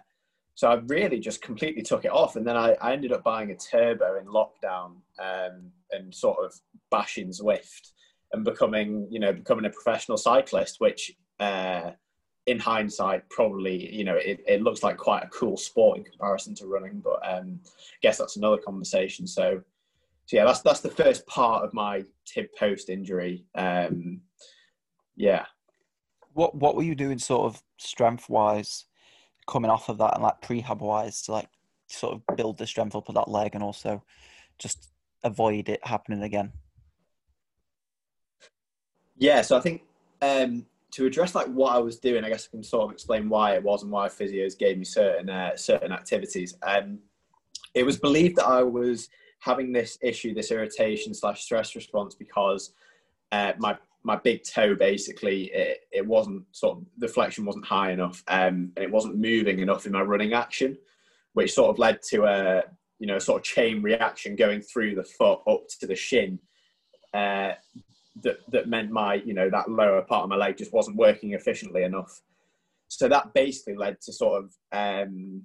so 0.55 0.69
I 0.69 0.75
really 0.87 1.21
just 1.21 1.41
completely 1.41 1.83
took 1.83 2.05
it 2.05 2.11
off, 2.11 2.37
and 2.37 2.47
then 2.47 2.57
I, 2.57 2.73
I 2.83 2.93
ended 2.93 3.13
up 3.13 3.25
buying 3.25 3.51
a 3.51 3.57
turbo 3.57 4.19
in 4.19 4.27
lockdown 4.27 4.97
um, 5.19 5.71
and 5.91 6.15
sort 6.15 6.45
of 6.45 6.53
bashing 6.91 7.29
Zwift 7.29 7.93
and 8.33 8.45
becoming, 8.45 9.07
you 9.11 9.21
know, 9.21 9.33
becoming 9.33 9.65
a 9.65 9.71
professional 9.71 10.19
cyclist, 10.19 10.77
which 10.79 11.13
uh, 11.39 11.93
in 12.51 12.59
hindsight 12.59 13.29
probably, 13.31 13.95
you 13.95 14.05
know, 14.05 14.17
it, 14.17 14.43
it 14.47 14.63
looks 14.63 14.83
like 14.83 14.97
quite 14.97 15.23
a 15.23 15.29
cool 15.29 15.57
sport 15.57 15.99
in 15.99 16.05
comparison 16.05 16.55
to 16.57 16.67
running, 16.67 17.01
but 17.01 17.21
um, 17.23 17.61
I 17.65 17.99
guess 18.03 18.19
that's 18.19 18.37
another 18.37 18.59
conversation. 18.59 19.27
So 19.27 19.63
so 20.27 20.37
yeah, 20.37 20.45
that's 20.45 20.61
that's 20.61 20.81
the 20.81 20.91
first 20.91 21.27
part 21.27 21.65
of 21.65 21.75
my 21.75 22.05
tib 22.25 22.47
post 22.57 22.89
injury. 22.89 23.45
Um, 23.57 24.21
yeah. 25.17 25.45
What 26.35 26.55
what 26.55 26.77
were 26.77 26.85
you 26.85 26.95
doing, 26.95 27.19
sort 27.19 27.47
of 27.47 27.63
strength 27.79 28.29
wise, 28.29 28.85
coming 29.49 29.73
off 29.73 29.89
of 29.89 29.99
that, 29.99 30.15
and 30.15 30.23
like 30.23 30.41
prehab 30.41 30.79
wise, 30.79 31.23
to 31.23 31.33
like 31.33 31.49
sort 31.89 32.15
of 32.15 32.37
build 32.37 32.59
the 32.59 32.67
strength 32.67 32.95
up 32.95 33.09
of 33.09 33.17
that 33.17 33.29
leg, 33.29 33.55
and 33.55 33.65
also 33.65 34.05
just 34.59 34.93
avoid 35.25 35.69
it 35.69 35.85
happening 35.85 36.23
again? 36.23 36.53
Yeah, 39.19 39.43
so 39.43 39.57
I 39.57 39.61
think 39.61 39.83
um, 40.23 40.65
to 40.93 41.07
address 41.07 41.35
like 41.35 41.47
what 41.49 41.75
I 41.75 41.79
was 41.79 41.99
doing, 41.99 42.25
I 42.25 42.29
guess 42.29 42.49
I 42.49 42.57
can 42.57 42.63
sort 42.63 42.85
of 42.85 42.93
explain 42.93 43.29
why 43.29 43.55
it 43.55 43.63
was 43.63 43.83
and 43.83 43.93
why 43.93 44.09
physios 44.09 44.59
gave 44.59 44.79
me 44.79 44.85
certain 44.85 45.29
uh, 45.29 45.57
certain 45.57 45.93
activities. 45.93 46.57
Um, 46.63 46.99
it 47.75 47.85
was 47.85 47.99
believed 47.99 48.37
that 48.37 48.47
I 48.47 48.63
was 48.63 49.09
having 49.41 49.73
this 49.73 49.99
issue, 50.03 50.35
this 50.35 50.51
irritation 50.51 51.15
slash 51.15 51.43
stress 51.43 51.75
response 51.75 52.15
because 52.15 52.75
uh, 53.33 53.53
my 53.59 53.77
my 54.03 54.17
big 54.17 54.43
toe 54.45 54.75
basically 54.75 55.45
it, 55.53 55.81
it 55.93 56.07
wasn't 56.07 56.43
sort 56.53 56.79
of 56.79 56.85
the 56.99 57.09
flexion 57.09 57.45
wasn't 57.45 57.65
high 57.65 57.93
enough 57.93 58.23
um, 58.29 58.73
and 58.77 58.79
it 58.79 58.91
wasn't 58.91 59.17
moving 59.17 59.59
enough 59.59 59.85
in 59.87 59.93
my 59.93 60.03
running 60.03 60.33
action, 60.33 60.77
which 61.35 61.53
sort 61.53 61.71
of 61.71 61.79
led 61.79 62.01
to 62.03 62.25
a 62.25 62.63
you 62.99 63.07
know 63.07 63.19
sort 63.19 63.41
of 63.41 63.45
chain 63.45 63.83
reaction 63.83 64.37
going 64.37 64.61
through 64.61 64.95
the 64.95 65.05
foot 65.05 65.41
up 65.47 65.63
to 65.81 65.87
the 65.87 65.97
shin. 65.97 66.39
Uh, 67.13 67.53
that 68.23 68.39
that 68.51 68.69
meant 68.69 68.91
my 68.91 69.15
you 69.15 69.35
know 69.35 69.49
that 69.51 69.71
lower 69.71 70.03
part 70.03 70.25
of 70.25 70.31
my 70.31 70.37
leg 70.37 70.57
just 70.57 70.73
wasn't 70.73 70.97
working 70.97 71.33
efficiently 71.33 71.85
enough. 71.85 72.21
So 72.89 73.09
that 73.09 73.33
basically 73.35 73.77
led 73.77 74.01
to 74.03 74.13
sort 74.13 74.45
of 74.45 74.53
um, 74.73 75.43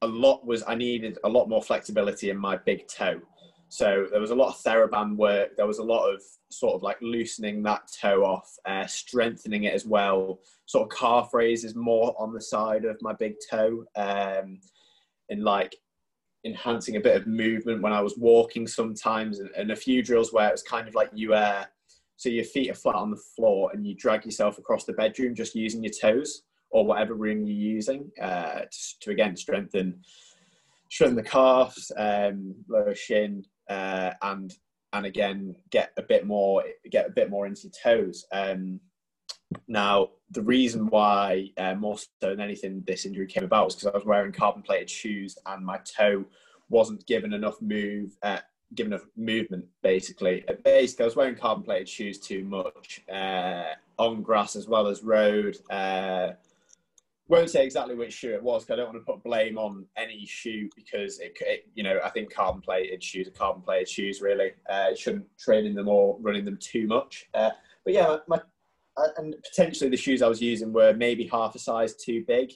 a 0.00 0.06
lot 0.06 0.46
was 0.46 0.64
I 0.66 0.74
needed 0.74 1.18
a 1.24 1.28
lot 1.28 1.48
more 1.48 1.62
flexibility 1.62 2.30
in 2.30 2.36
my 2.36 2.56
big 2.56 2.88
toe. 2.88 3.20
So 3.68 4.06
there 4.10 4.20
was 4.20 4.32
a 4.32 4.34
lot 4.34 4.48
of 4.48 4.62
TheraBand 4.62 5.16
work. 5.16 5.56
There 5.56 5.66
was 5.66 5.78
a 5.78 5.82
lot 5.82 6.06
of 6.06 6.22
sort 6.50 6.74
of 6.74 6.82
like 6.82 6.98
loosening 7.00 7.62
that 7.62 7.88
toe 8.00 8.22
off, 8.22 8.54
uh, 8.66 8.86
strengthening 8.86 9.64
it 9.64 9.72
as 9.72 9.86
well. 9.86 10.40
Sort 10.66 10.92
of 10.92 10.98
calf 10.98 11.32
raises 11.32 11.74
more 11.74 12.14
on 12.18 12.34
the 12.34 12.40
side 12.40 12.84
of 12.84 13.00
my 13.00 13.14
big 13.14 13.34
toe, 13.50 13.84
um, 13.96 14.60
and 15.30 15.42
like 15.42 15.74
enhancing 16.44 16.96
a 16.96 17.00
bit 17.00 17.16
of 17.16 17.26
movement 17.26 17.80
when 17.80 17.94
I 17.94 18.02
was 18.02 18.18
walking 18.18 18.66
sometimes, 18.66 19.38
and, 19.38 19.48
and 19.56 19.70
a 19.70 19.76
few 19.76 20.02
drills 20.02 20.34
where 20.34 20.48
it 20.48 20.52
was 20.52 20.62
kind 20.62 20.86
of 20.86 20.94
like 20.94 21.08
you 21.14 21.32
uh, 21.32 21.64
so 22.22 22.28
your 22.28 22.44
feet 22.44 22.70
are 22.70 22.74
flat 22.74 22.94
on 22.94 23.10
the 23.10 23.22
floor 23.34 23.72
and 23.72 23.84
you 23.84 23.96
drag 23.96 24.24
yourself 24.24 24.56
across 24.56 24.84
the 24.84 24.92
bedroom 24.92 25.34
just 25.34 25.56
using 25.56 25.82
your 25.82 25.92
toes 25.92 26.42
or 26.70 26.86
whatever 26.86 27.14
room 27.14 27.44
you're 27.44 27.74
using 27.74 28.08
uh, 28.20 28.60
to, 28.60 28.98
to, 29.00 29.10
again 29.10 29.36
strengthen 29.36 30.00
strengthen 30.88 31.16
the 31.16 31.22
calves, 31.22 31.90
um, 31.96 32.54
lower 32.68 32.94
shin, 32.94 33.44
uh, 33.68 34.12
and 34.22 34.54
and 34.92 35.04
again 35.04 35.56
get 35.70 35.90
a 35.96 36.02
bit 36.02 36.24
more 36.24 36.62
get 36.92 37.08
a 37.08 37.12
bit 37.12 37.28
more 37.28 37.46
into 37.46 37.62
your 37.62 37.72
toes. 37.82 38.24
Um, 38.32 38.78
now 39.66 40.10
the 40.30 40.42
reason 40.42 40.86
why, 40.86 41.48
uh, 41.58 41.74
more 41.74 41.98
so 41.98 42.06
than 42.20 42.40
anything, 42.40 42.84
this 42.86 43.04
injury 43.04 43.26
came 43.26 43.44
about 43.44 43.64
was 43.64 43.74
because 43.74 43.88
I 43.88 43.96
was 43.96 44.06
wearing 44.06 44.30
carbon 44.30 44.62
plated 44.62 44.88
shoes 44.88 45.36
and 45.46 45.66
my 45.66 45.78
toe 45.78 46.24
wasn't 46.68 47.04
given 47.06 47.32
enough 47.32 47.60
move, 47.60 48.16
given 48.74 48.92
enough 48.92 49.06
movement. 49.16 49.64
Basically, 49.82 50.44
basically, 50.64 51.04
I 51.04 51.06
was 51.06 51.16
wearing 51.16 51.36
carbon 51.36 51.64
plated 51.64 51.88
shoes 51.88 52.18
too 52.18 52.44
much 52.44 53.02
uh, 53.12 53.74
on 53.98 54.22
grass 54.22 54.56
as 54.56 54.68
well 54.68 54.86
as 54.86 55.02
road. 55.02 55.56
Uh, 55.70 56.32
won't 57.28 57.48
say 57.48 57.64
exactly 57.64 57.94
which 57.94 58.12
shoe 58.12 58.34
it 58.34 58.42
was 58.42 58.62
because 58.62 58.74
I 58.74 58.76
don't 58.76 58.92
want 58.92 59.06
to 59.06 59.12
put 59.12 59.22
blame 59.24 59.56
on 59.56 59.86
any 59.96 60.26
shoe 60.26 60.68
because 60.76 61.18
it, 61.20 61.36
it 61.40 61.66
you 61.74 61.82
know, 61.82 61.98
I 62.04 62.10
think 62.10 62.32
carbon 62.32 62.60
plated 62.60 63.02
shoes 63.02 63.26
are 63.26 63.32
carbon 63.32 63.62
plated 63.62 63.88
shoes. 63.88 64.20
Really, 64.20 64.52
uh, 64.68 64.94
shouldn't 64.94 65.26
train 65.38 65.64
in 65.64 65.74
them 65.74 65.88
or 65.88 66.18
running 66.20 66.44
them 66.44 66.58
too 66.60 66.86
much. 66.86 67.28
Uh, 67.32 67.50
but 67.84 67.94
yeah, 67.94 68.16
my, 68.28 68.38
uh, 68.96 69.08
and 69.16 69.34
potentially 69.42 69.88
the 69.88 69.96
shoes 69.96 70.20
I 70.20 70.28
was 70.28 70.42
using 70.42 70.72
were 70.72 70.92
maybe 70.92 71.26
half 71.26 71.54
a 71.54 71.58
size 71.58 71.94
too 71.94 72.24
big, 72.26 72.52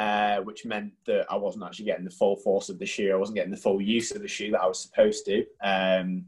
uh, 0.00 0.40
which 0.44 0.64
meant 0.64 0.92
that 1.04 1.26
I 1.28 1.36
wasn't 1.36 1.64
actually 1.64 1.84
getting 1.84 2.06
the 2.06 2.10
full 2.10 2.36
force 2.36 2.70
of 2.70 2.78
the 2.78 2.86
shoe. 2.86 3.12
I 3.12 3.16
wasn't 3.16 3.36
getting 3.36 3.50
the 3.50 3.56
full 3.58 3.82
use 3.82 4.12
of 4.12 4.22
the 4.22 4.28
shoe 4.28 4.50
that 4.52 4.62
I 4.62 4.66
was 4.66 4.80
supposed 4.80 5.26
to, 5.26 5.44
um, 5.62 6.24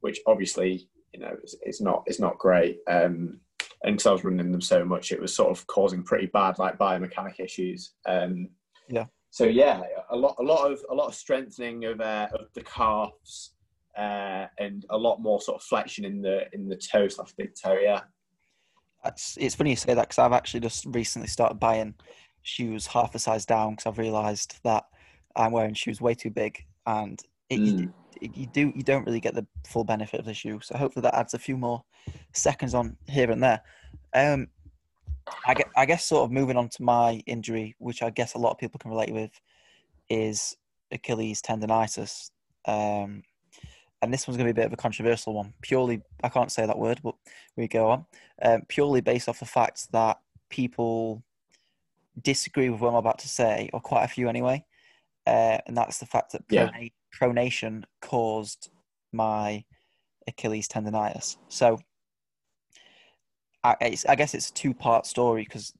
which 0.00 0.18
obviously 0.26 0.88
you 1.14 1.20
know 1.20 1.36
it's, 1.40 1.54
it's 1.62 1.80
not 1.80 2.02
it's 2.06 2.18
not 2.18 2.36
great. 2.38 2.78
Um, 2.88 3.38
and 3.84 3.94
because 3.94 4.06
I 4.06 4.12
was 4.12 4.24
running 4.24 4.50
them 4.50 4.60
so 4.60 4.84
much, 4.84 5.12
it 5.12 5.20
was 5.20 5.36
sort 5.36 5.56
of 5.56 5.64
causing 5.68 6.02
pretty 6.02 6.26
bad 6.26 6.58
like 6.58 6.78
biomechanic 6.78 7.38
issues. 7.38 7.92
Um, 8.06 8.48
yeah. 8.88 9.04
So 9.30 9.44
yeah, 9.44 9.82
a 10.10 10.16
lot, 10.16 10.34
a 10.40 10.42
lot 10.42 10.72
of 10.72 10.80
a 10.90 10.94
lot 10.94 11.06
of 11.06 11.14
strengthening 11.14 11.84
of 11.84 12.00
uh, 12.00 12.26
of 12.34 12.46
the 12.54 12.62
calves, 12.64 13.52
uh, 13.96 14.46
and 14.58 14.84
a 14.90 14.98
lot 14.98 15.22
more 15.22 15.40
sort 15.40 15.60
of 15.60 15.62
flexion 15.62 16.04
in 16.04 16.22
the 16.22 16.46
in 16.52 16.68
the 16.68 16.76
toe 16.76 17.06
slash 17.06 17.32
big 17.38 17.52
toe. 17.54 17.78
Yeah. 17.80 18.00
It's, 19.04 19.36
it's 19.40 19.54
funny 19.54 19.70
you 19.70 19.76
say 19.76 19.94
that 19.94 20.08
because 20.08 20.18
I've 20.18 20.32
actually 20.32 20.60
just 20.60 20.86
recently 20.86 21.26
started 21.28 21.58
buying 21.60 21.94
shoes 22.42 22.86
half 22.86 23.14
a 23.14 23.18
size 23.18 23.46
down 23.46 23.72
because 23.72 23.86
I've 23.86 23.98
realised 23.98 24.58
that 24.64 24.84
I'm 25.36 25.52
wearing 25.52 25.74
shoes 25.74 26.00
way 26.00 26.14
too 26.14 26.30
big 26.30 26.64
and 26.86 27.20
it, 27.48 27.60
mm. 27.60 27.92
you, 28.20 28.30
you 28.34 28.46
do 28.46 28.72
you 28.74 28.82
don't 28.82 29.04
really 29.04 29.20
get 29.20 29.34
the 29.34 29.46
full 29.66 29.84
benefit 29.84 30.20
of 30.20 30.26
the 30.26 30.34
shoe. 30.34 30.60
So 30.62 30.76
hopefully 30.76 31.02
that 31.02 31.14
adds 31.14 31.34
a 31.34 31.38
few 31.38 31.56
more 31.56 31.82
seconds 32.32 32.74
on 32.74 32.96
here 33.08 33.30
and 33.30 33.42
there. 33.42 33.62
Um, 34.14 34.48
I, 35.46 35.54
get, 35.54 35.68
I 35.76 35.86
guess 35.86 36.04
sort 36.04 36.24
of 36.24 36.32
moving 36.32 36.56
on 36.56 36.68
to 36.70 36.82
my 36.82 37.22
injury, 37.26 37.74
which 37.78 38.02
I 38.02 38.10
guess 38.10 38.34
a 38.34 38.38
lot 38.38 38.50
of 38.50 38.58
people 38.58 38.78
can 38.78 38.90
relate 38.90 39.12
with, 39.12 39.30
is 40.08 40.56
Achilles 40.90 41.42
tendonitis. 41.42 42.30
Um, 42.66 43.22
and 44.02 44.12
this 44.12 44.26
one's 44.26 44.36
going 44.36 44.48
to 44.48 44.52
be 44.52 44.60
a 44.60 44.62
bit 44.62 44.66
of 44.66 44.72
a 44.72 44.82
controversial 44.82 45.32
one. 45.32 45.54
Purely, 45.62 46.02
I 46.24 46.28
can't 46.28 46.50
say 46.50 46.66
that 46.66 46.78
word, 46.78 47.00
but 47.04 47.14
we 47.56 47.68
go 47.68 47.90
on. 47.90 48.06
Um, 48.42 48.62
purely 48.68 49.00
based 49.00 49.28
off 49.28 49.38
the 49.38 49.46
fact 49.46 49.92
that 49.92 50.18
people 50.50 51.22
disagree 52.20 52.70
with 52.70 52.80
what 52.80 52.90
I'm 52.90 52.94
about 52.96 53.18
to 53.20 53.28
say, 53.28 53.70
or 53.72 53.80
quite 53.80 54.04
a 54.04 54.08
few 54.08 54.28
anyway. 54.28 54.64
Uh, 55.26 55.58
and 55.66 55.76
that's 55.76 55.98
the 55.98 56.06
fact 56.06 56.32
that 56.32 56.42
yeah. 56.50 56.70
pronation 57.18 57.84
caused 58.00 58.70
my 59.12 59.64
Achilles 60.26 60.68
tendonitis. 60.68 61.36
So 61.48 61.78
I, 63.64 63.96
I 64.08 64.14
guess 64.16 64.34
it's 64.34 64.50
a 64.50 64.54
two 64.54 64.74
part 64.74 65.06
story 65.06 65.44
because 65.44 65.72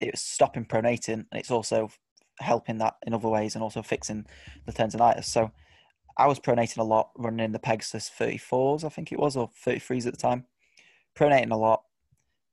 it's 0.00 0.20
stopping 0.20 0.64
pronating 0.64 1.26
and 1.30 1.34
it's 1.34 1.50
also 1.50 1.90
helping 2.40 2.78
that 2.78 2.96
in 3.06 3.14
other 3.14 3.28
ways 3.28 3.54
and 3.54 3.62
also 3.62 3.82
fixing 3.82 4.26
the 4.66 4.72
tendonitis. 4.72 5.24
So 5.24 5.52
I 6.16 6.26
was 6.26 6.40
pronating 6.40 6.78
a 6.78 6.84
lot, 6.84 7.10
running 7.16 7.44
in 7.44 7.52
the 7.52 7.58
Pegasus 7.58 8.10
34s, 8.18 8.84
I 8.84 8.88
think 8.88 9.12
it 9.12 9.18
was, 9.18 9.36
or 9.36 9.50
33s 9.64 10.06
at 10.06 10.12
the 10.12 10.20
time. 10.20 10.44
Pronating 11.14 11.52
a 11.52 11.56
lot 11.56 11.84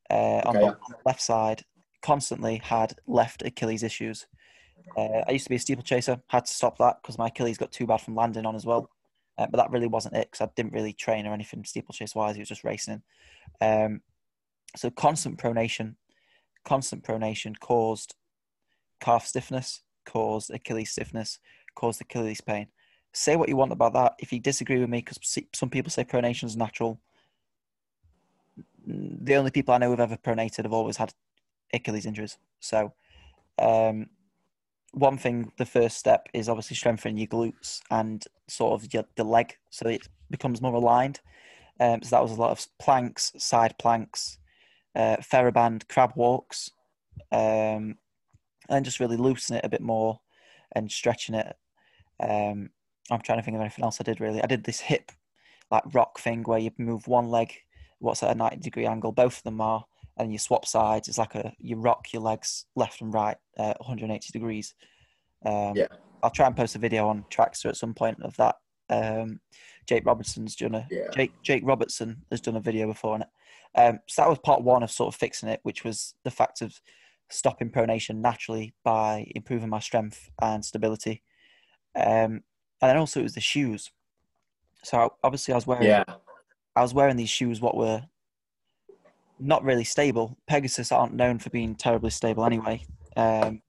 uh, 0.10 0.13
okay, 0.13 0.41
on, 0.46 0.53
the, 0.55 0.62
yeah. 0.62 0.67
on, 0.67 0.77
the, 0.89 0.98
left 1.05 1.22
side, 1.22 1.63
constantly 2.07 2.61
had 2.63 2.93
left 3.05 3.41
Achilles 3.41 3.83
issues. 3.83 4.27
Uh, 4.95 5.23
I 5.27 5.31
used 5.31 5.43
to 5.43 5.49
be 5.49 5.57
a 5.57 5.59
steeplechaser, 5.59 6.21
had 6.27 6.45
to 6.45 6.53
stop 6.53 6.77
that 6.77 7.01
because 7.01 7.17
my 7.17 7.27
Achilles 7.27 7.57
got 7.57 7.73
too 7.73 7.85
bad 7.85 7.99
from 7.99 8.15
landing 8.15 8.45
on 8.45 8.55
as 8.55 8.65
well. 8.65 8.89
Uh, 9.37 9.45
but 9.51 9.57
that 9.57 9.71
really 9.71 9.87
wasn't 9.87 10.15
it 10.15 10.31
because 10.31 10.47
I 10.47 10.49
didn't 10.55 10.71
really 10.71 10.93
train 10.93 11.27
or 11.27 11.33
anything 11.33 11.65
steeplechase 11.65 12.15
wise. 12.15 12.37
It 12.37 12.39
was 12.39 12.47
just 12.47 12.63
racing. 12.63 13.01
Um, 13.59 13.99
so 14.77 14.89
constant 14.89 15.37
pronation, 15.37 15.95
constant 16.63 17.03
pronation 17.03 17.59
caused 17.59 18.15
calf 19.01 19.25
stiffness, 19.25 19.81
caused 20.05 20.49
Achilles 20.49 20.91
stiffness, 20.91 21.39
caused 21.75 21.99
Achilles 21.99 22.39
pain. 22.39 22.67
Say 23.11 23.35
what 23.35 23.49
you 23.49 23.57
want 23.57 23.73
about 23.73 23.93
that. 23.93 24.13
If 24.19 24.31
you 24.31 24.39
disagree 24.39 24.79
with 24.79 24.89
me, 24.89 24.99
because 24.99 25.19
some 25.53 25.69
people 25.69 25.91
say 25.91 26.05
pronation 26.05 26.45
is 26.45 26.55
natural, 26.55 27.01
the 28.87 29.35
only 29.35 29.51
people 29.51 29.73
I 29.73 29.77
know 29.79 29.89
who've 29.89 29.99
ever 29.99 30.15
pronated 30.15 30.63
have 30.63 30.71
always 30.71 30.95
had 30.95 31.13
Achilles 31.74 32.05
injuries. 32.05 32.38
So, 32.59 32.93
um, 33.59 34.07
one 34.91 35.17
thing, 35.17 35.51
the 35.57 35.65
first 35.65 35.97
step 35.97 36.27
is 36.33 36.50
obviously 36.50 36.75
strengthening 36.75 37.17
your 37.17 37.27
glutes 37.27 37.81
and 37.91 38.24
sort 38.47 38.81
of 38.81 38.93
your, 38.93 39.05
the 39.15 39.24
leg 39.24 39.57
so 39.69 39.88
it 39.88 40.07
becomes 40.29 40.62
more 40.62 40.74
aligned. 40.74 41.19
Um, 41.79 42.01
so 42.01 42.15
that 42.15 42.24
was 42.24 42.31
a 42.31 42.41
lot 42.41 42.51
of 42.51 42.65
planks, 42.79 43.33
side 43.38 43.77
planks, 43.77 44.39
uh, 44.95 45.17
TheraBand 45.17 45.88
crab 45.88 46.13
walks, 46.15 46.71
um, 47.31 47.97
and 48.69 48.86
just 48.86 49.00
really 49.00 49.17
loosen 49.17 49.57
it 49.57 49.65
a 49.65 49.69
bit 49.69 49.81
more 49.81 50.19
and 50.74 50.91
stretching 50.91 51.36
it. 51.36 51.55
Um, 52.19 52.71
I'm 53.12 53.21
trying 53.21 53.38
to 53.38 53.43
think 53.43 53.55
of 53.55 53.62
anything 53.62 53.83
else 53.83 54.00
I 54.00 54.03
did 54.03 54.19
really. 54.19 54.41
I 54.41 54.47
did 54.47 54.63
this 54.63 54.79
hip 54.79 55.12
like 55.69 55.83
rock 55.93 56.19
thing 56.19 56.43
where 56.43 56.59
you 56.59 56.71
move 56.77 57.07
one 57.07 57.29
leg, 57.29 57.53
what's 58.00 58.24
at 58.24 58.31
a 58.31 58.36
90 58.36 58.57
degree 58.57 58.86
angle, 58.86 59.12
both 59.12 59.38
of 59.38 59.43
them 59.43 59.62
are, 59.62 59.86
and 60.17 60.31
you 60.31 60.38
swap 60.38 60.65
sides. 60.65 61.07
It's 61.07 61.17
like 61.17 61.36
a 61.36 61.53
you 61.59 61.77
rock 61.77 62.12
your 62.13 62.21
legs 62.21 62.65
left 62.75 63.01
and 63.01 63.13
right 63.13 63.38
uh, 63.57 63.74
180 63.79 64.31
degrees. 64.31 64.74
Um, 65.45 65.74
yeah. 65.75 65.88
I'll 66.24 66.31
try 66.31 66.47
and 66.47 66.55
post 66.55 66.75
a 66.75 66.79
video 66.79 67.07
on 67.07 67.25
Trackstaa 67.29 67.69
at 67.69 67.77
some 67.77 67.93
point 67.93 68.21
of 68.24 68.36
that. 68.38 68.55
Um, 68.89 69.39
Jake 69.86 70.05
Robertson's 70.05 70.55
done 70.55 70.75
a 70.75 70.88
yeah. 70.89 71.09
Jake 71.13 71.33
Jake 71.43 71.63
Robertson 71.65 72.24
has 72.31 72.41
done 72.41 72.55
a 72.55 72.62
video 72.62 72.88
before 72.88 73.13
on 73.13 73.21
it. 73.21 73.27
Um, 73.75 74.00
so 74.07 74.21
that 74.21 74.29
was 74.29 74.39
part 74.39 74.63
one 74.63 74.83
of 74.83 74.91
sort 74.91 75.13
of 75.13 75.19
fixing 75.19 75.50
it, 75.50 75.59
which 75.63 75.83
was 75.83 76.15
the 76.24 76.31
fact 76.31 76.62
of 76.62 76.79
stopping 77.29 77.69
pronation 77.69 78.17
naturally 78.17 78.74
by 78.83 79.29
improving 79.36 79.69
my 79.69 79.79
strength 79.79 80.29
and 80.41 80.63
stability. 80.63 81.24
Um, 81.95 82.43
and 82.81 82.89
then 82.89 82.97
also 82.97 83.19
it 83.19 83.24
was 83.24 83.33
the 83.33 83.41
shoes. 83.41 83.91
So 84.83 85.13
obviously 85.24 85.53
I 85.53 85.57
was 85.57 85.67
wearing 85.67 85.88
yeah. 85.88 86.03
I 86.75 86.81
was 86.81 86.93
wearing 86.93 87.17
these 87.17 87.29
shoes 87.29 87.59
what 87.59 87.75
were 87.75 88.03
not 89.39 89.63
really 89.63 89.84
stable. 89.84 90.38
Pegasus 90.48 90.91
aren't 90.91 91.13
known 91.13 91.39
for 91.39 91.50
being 91.50 91.75
terribly 91.75 92.10
stable 92.10 92.46
anyway. 92.46 92.84
Um, 93.15 93.62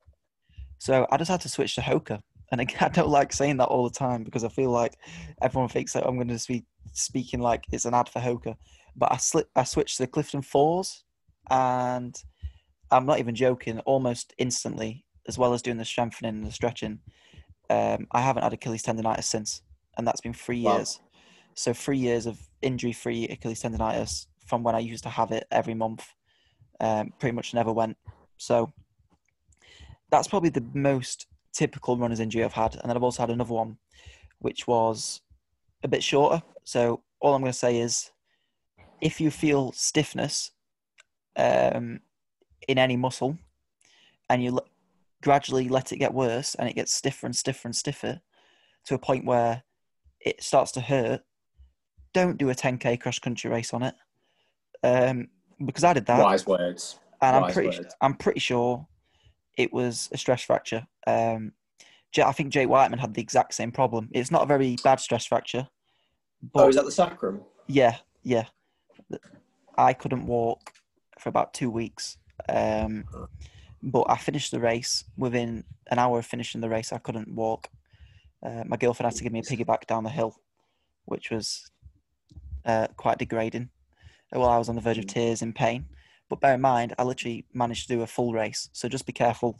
so 0.78 1.06
I 1.10 1.16
just 1.16 1.30
had 1.30 1.40
to 1.42 1.48
switch 1.48 1.74
to 1.74 1.80
Hoka. 1.80 2.20
And 2.50 2.60
again, 2.60 2.78
I 2.80 2.88
don't 2.88 3.08
like 3.08 3.32
saying 3.32 3.58
that 3.58 3.68
all 3.68 3.84
the 3.84 3.94
time 3.94 4.24
because 4.24 4.44
I 4.44 4.48
feel 4.48 4.70
like 4.70 4.94
everyone 5.42 5.68
thinks 5.68 5.92
that 5.92 6.06
I'm 6.06 6.16
going 6.16 6.28
to 6.28 6.46
be 6.48 6.64
speaking 6.92 7.40
like 7.40 7.64
it's 7.72 7.84
an 7.84 7.94
ad 7.94 8.08
for 8.08 8.20
Hoka. 8.20 8.56
But 8.96 9.12
I 9.12 9.16
slip, 9.16 9.48
I 9.54 9.64
switched 9.64 9.98
to 9.98 10.04
the 10.04 10.08
Clifton 10.08 10.42
Fours, 10.42 11.04
and 11.50 12.16
I'm 12.90 13.06
not 13.06 13.20
even 13.20 13.34
joking. 13.34 13.78
Almost 13.80 14.34
instantly, 14.38 15.04
as 15.28 15.38
well 15.38 15.54
as 15.54 15.62
doing 15.62 15.76
the 15.76 15.84
strengthening 15.84 16.36
and 16.36 16.46
the 16.46 16.52
stretching, 16.52 16.98
um, 17.70 18.08
I 18.10 18.20
haven't 18.20 18.42
had 18.42 18.52
Achilles 18.52 18.82
tendonitis 18.82 19.24
since, 19.24 19.62
and 19.96 20.06
that's 20.06 20.20
been 20.20 20.34
three 20.34 20.62
wow. 20.62 20.76
years. 20.76 21.00
So 21.54 21.72
three 21.72 21.98
years 21.98 22.26
of 22.26 22.38
injury-free 22.62 23.28
Achilles 23.28 23.62
tendonitis 23.62 24.26
from 24.48 24.62
when 24.62 24.74
I 24.74 24.80
used 24.80 25.04
to 25.04 25.10
have 25.10 25.30
it 25.30 25.46
every 25.50 25.74
month. 25.74 26.06
Um, 26.80 27.12
pretty 27.18 27.34
much 27.34 27.54
never 27.54 27.72
went. 27.72 27.96
So 28.38 28.72
that's 30.10 30.28
probably 30.28 30.50
the 30.50 30.64
most 30.72 31.26
typical 31.52 31.96
runner's 31.96 32.20
injury 32.20 32.44
I've 32.44 32.52
had. 32.52 32.74
And 32.74 32.88
then 32.88 32.96
I've 32.96 33.02
also 33.02 33.22
had 33.22 33.30
another 33.30 33.54
one, 33.54 33.78
which 34.38 34.66
was 34.66 35.20
a 35.82 35.88
bit 35.88 36.02
shorter. 36.02 36.42
So 36.64 37.02
all 37.20 37.34
I'm 37.34 37.42
going 37.42 37.52
to 37.52 37.58
say 37.58 37.78
is, 37.78 38.10
if 39.00 39.20
you 39.20 39.30
feel 39.30 39.72
stiffness 39.72 40.50
um, 41.36 42.00
in 42.66 42.78
any 42.78 42.96
muscle, 42.96 43.38
and 44.30 44.42
you 44.42 44.50
l- 44.50 44.66
gradually 45.22 45.68
let 45.68 45.92
it 45.92 45.98
get 45.98 46.14
worse, 46.14 46.54
and 46.54 46.68
it 46.68 46.74
gets 46.74 46.92
stiffer 46.92 47.26
and 47.26 47.36
stiffer 47.36 47.68
and 47.68 47.76
stiffer, 47.76 48.20
to 48.86 48.94
a 48.94 48.98
point 48.98 49.24
where 49.24 49.62
it 50.20 50.42
starts 50.42 50.72
to 50.72 50.80
hurt, 50.80 51.22
don't 52.12 52.38
do 52.38 52.50
a 52.50 52.54
10k 52.54 53.00
cross 53.00 53.18
country 53.18 53.50
race 53.50 53.72
on 53.72 53.82
it, 53.82 53.94
um, 54.82 55.28
because 55.64 55.84
I 55.84 55.92
did 55.92 56.06
that. 56.06 56.20
Wise 56.20 56.46
words. 56.46 56.98
And 57.20 57.36
Wise 57.36 57.50
I'm 57.50 57.54
pretty, 57.54 57.78
words. 57.78 57.94
I'm 58.00 58.14
pretty 58.14 58.40
sure 58.40 58.86
it 59.56 59.72
was 59.72 60.08
a 60.12 60.16
stress 60.16 60.42
fracture. 60.42 60.86
Um, 61.06 61.52
I 62.16 62.32
think 62.32 62.52
Jake 62.52 62.68
Wightman 62.68 62.98
had 62.98 63.14
the 63.14 63.22
exact 63.22 63.54
same 63.54 63.70
problem. 63.70 64.08
It's 64.12 64.30
not 64.30 64.42
a 64.42 64.46
very 64.46 64.76
bad 64.82 64.98
stress 65.00 65.26
fracture. 65.26 65.68
But 66.52 66.64
oh, 66.64 66.68
is 66.68 66.76
that 66.76 66.84
the 66.84 66.92
sacrum? 66.92 67.42
Yeah, 67.66 67.96
yeah. 68.22 68.44
I 69.76 69.92
couldn't 69.92 70.26
walk 70.26 70.72
for 71.18 71.28
about 71.28 71.54
two 71.54 71.70
weeks. 71.70 72.16
Um, 72.48 73.04
but 73.82 74.04
I 74.08 74.16
finished 74.16 74.50
the 74.50 74.60
race 74.60 75.04
within 75.16 75.64
an 75.90 75.98
hour 75.98 76.18
of 76.18 76.26
finishing 76.26 76.60
the 76.60 76.68
race. 76.68 76.92
I 76.92 76.98
couldn't 76.98 77.34
walk. 77.34 77.68
Uh, 78.42 78.64
my 78.66 78.76
girlfriend 78.76 79.12
had 79.12 79.16
to 79.18 79.22
give 79.22 79.32
me 79.32 79.40
a 79.40 79.42
piggyback 79.42 79.86
down 79.86 80.04
the 80.04 80.10
hill, 80.10 80.36
which 81.04 81.30
was 81.30 81.70
uh, 82.64 82.86
quite 82.96 83.18
degrading. 83.18 83.70
Well, 84.32 84.48
I 84.48 84.58
was 84.58 84.68
on 84.68 84.74
the 84.74 84.80
verge 84.80 84.98
of 84.98 85.06
tears 85.06 85.42
in 85.42 85.52
pain. 85.52 85.86
But 86.28 86.40
bear 86.40 86.54
in 86.54 86.60
mind, 86.60 86.94
I 86.98 87.04
literally 87.04 87.46
managed 87.54 87.88
to 87.88 87.94
do 87.94 88.02
a 88.02 88.06
full 88.06 88.32
race. 88.32 88.68
So 88.72 88.88
just 88.88 89.06
be 89.06 89.12
careful. 89.12 89.58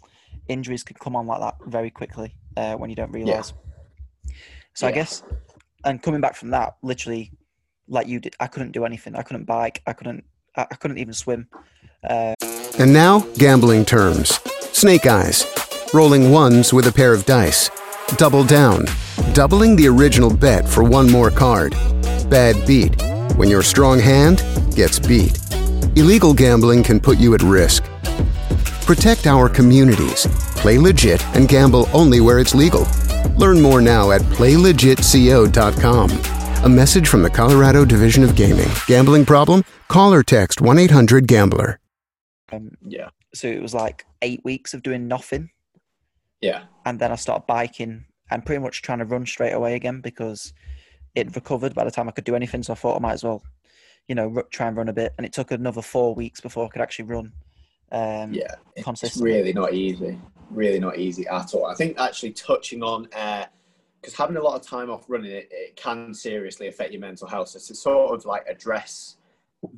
Injuries 0.49 0.83
can 0.83 0.97
come 1.01 1.17
on 1.17 1.27
like 1.27 1.41
that 1.41 1.57
very 1.67 1.91
quickly 1.91 2.35
uh, 2.57 2.75
when 2.75 2.91
you 2.91 2.97
don't 2.97 3.11
realise. 3.11 3.55
So 4.75 4.87
I 4.87 4.93
guess, 4.93 5.23
and 5.85 6.03
coming 6.03 6.21
back 6.21 6.37
from 6.37 6.51
that, 6.51 6.77
literally, 6.83 7.33
like 7.89 8.07
you 8.07 8.21
did, 8.21 8.37
I 8.39 8.47
couldn't 8.47 8.73
do 8.73 8.85
anything. 8.85 9.17
I 9.17 9.23
couldn't 9.23 9.45
bike. 9.45 9.83
I 9.87 9.95
couldn't. 9.95 10.25
I, 10.57 10.67
I 10.71 10.75
couldn't 10.75 10.99
even 10.99 11.15
swim. 11.15 11.49
Uh, 12.09 12.35
And 12.79 12.93
now, 12.93 13.21
gambling 13.39 13.85
terms. 13.87 14.39
Snake 14.73 15.07
eyes. 15.07 15.47
Rolling 15.95 16.31
ones 16.31 16.73
with 16.73 16.87
a 16.87 16.93
pair 16.93 17.15
of 17.15 17.25
dice. 17.25 17.71
Double 18.17 18.45
down. 18.45 18.85
Doubling 19.33 19.75
the 19.75 19.89
original 19.89 20.35
bet 20.35 20.69
for 20.69 20.85
one 20.85 21.11
more 21.11 21.31
card. 21.31 21.73
Bad 22.29 22.67
beat. 22.67 22.95
When 23.37 23.49
your 23.49 23.63
strong 23.63 23.99
hand 23.99 24.43
gets 24.75 24.99
beat. 24.99 25.39
Illegal 25.97 26.35
gambling 26.35 26.83
can 26.83 27.01
put 27.01 27.19
you 27.19 27.35
at 27.35 27.43
risk. 27.43 27.85
Protect 28.87 29.27
our 29.27 29.49
communities. 29.49 30.27
Play 30.57 30.79
legit 30.79 31.25
and 31.37 31.49
gamble 31.49 31.89
only 31.93 32.21
where 32.21 32.39
it's 32.39 32.55
legal. 32.55 32.87
Learn 33.37 33.61
more 33.61 33.81
now 33.81 34.11
at 34.11 34.21
playlegitco.com. 34.23 36.11
A 36.65 36.69
message 36.69 37.07
from 37.09 37.23
the 37.23 37.31
Colorado 37.31 37.85
Division 37.85 38.25
of 38.25 38.35
Gaming. 38.35 38.69
Gambling 38.87 39.25
problem? 39.25 39.63
Call 39.89 40.13
or 40.13 40.23
text 40.23 40.61
1 40.61 40.79
800 40.79 41.27
Gambler. 41.29 41.79
um, 42.53 42.71
Yeah. 42.87 43.11
so 43.35 43.47
it 43.47 43.61
was 43.63 43.75
like 43.75 44.05
eight 44.23 44.41
weeks 44.45 44.75
of 44.75 44.83
doing 44.83 45.07
nothing, 45.07 45.51
Yeah. 46.41 46.63
and 46.85 46.99
then 46.99 47.13
I 47.13 47.17
started 47.17 47.47
biking 47.47 48.07
and 48.31 48.45
pretty 48.45 48.61
much 48.63 48.83
trying 48.83 48.99
to 48.99 49.05
run 49.05 49.27
straight 49.27 49.53
away 49.53 49.75
again 49.77 50.01
because 50.01 50.53
it 51.19 51.35
recovered 51.35 51.75
by 51.75 51.85
the 51.85 51.91
time 51.91 52.09
I 52.09 52.13
could 52.13 52.25
do 52.25 52.35
anything. 52.35 52.63
So 52.63 52.73
I 52.73 52.77
thought 52.77 52.97
I 52.97 53.01
might 53.01 53.13
as 53.15 53.25
well, 53.25 53.43
you 54.07 54.15
know, 54.15 54.43
try 54.51 54.69
and 54.69 54.77
run 54.77 54.89
a 54.89 54.93
bit. 54.93 55.15
And 55.17 55.27
it 55.27 55.33
took 55.33 55.51
another 55.51 55.83
four 55.83 56.15
weeks 56.15 56.41
before 56.41 56.67
I 56.67 56.69
could 56.69 56.83
actually 56.83 57.07
run. 57.07 57.33
Um, 57.93 58.33
Yeah. 58.33 58.55
It's 58.77 58.85
consistently. 58.85 59.33
really 59.33 59.53
not 59.53 59.75
easy. 59.75 60.19
Really 60.51 60.81
not 60.81 60.99
easy 60.99 61.27
at 61.27 61.55
all. 61.55 61.67
I 61.67 61.75
think 61.75 61.99
actually 61.99 62.33
touching 62.33 62.83
on 62.83 63.05
because 64.01 64.15
having 64.15 64.37
a 64.37 64.43
lot 64.43 64.55
of 64.55 64.67
time 64.67 64.91
off 64.91 65.05
running 65.09 65.33
it, 65.33 65.49
it 65.51 65.77
can 65.77 66.15
seriously 66.15 66.69
affect 66.69 66.93
your 66.93 67.01
mental 67.01 67.27
health. 67.27 67.49
So 67.49 67.59
to 67.59 67.75
sort 67.75 68.15
of 68.15 68.25
like 68.25 68.47
address 68.49 69.17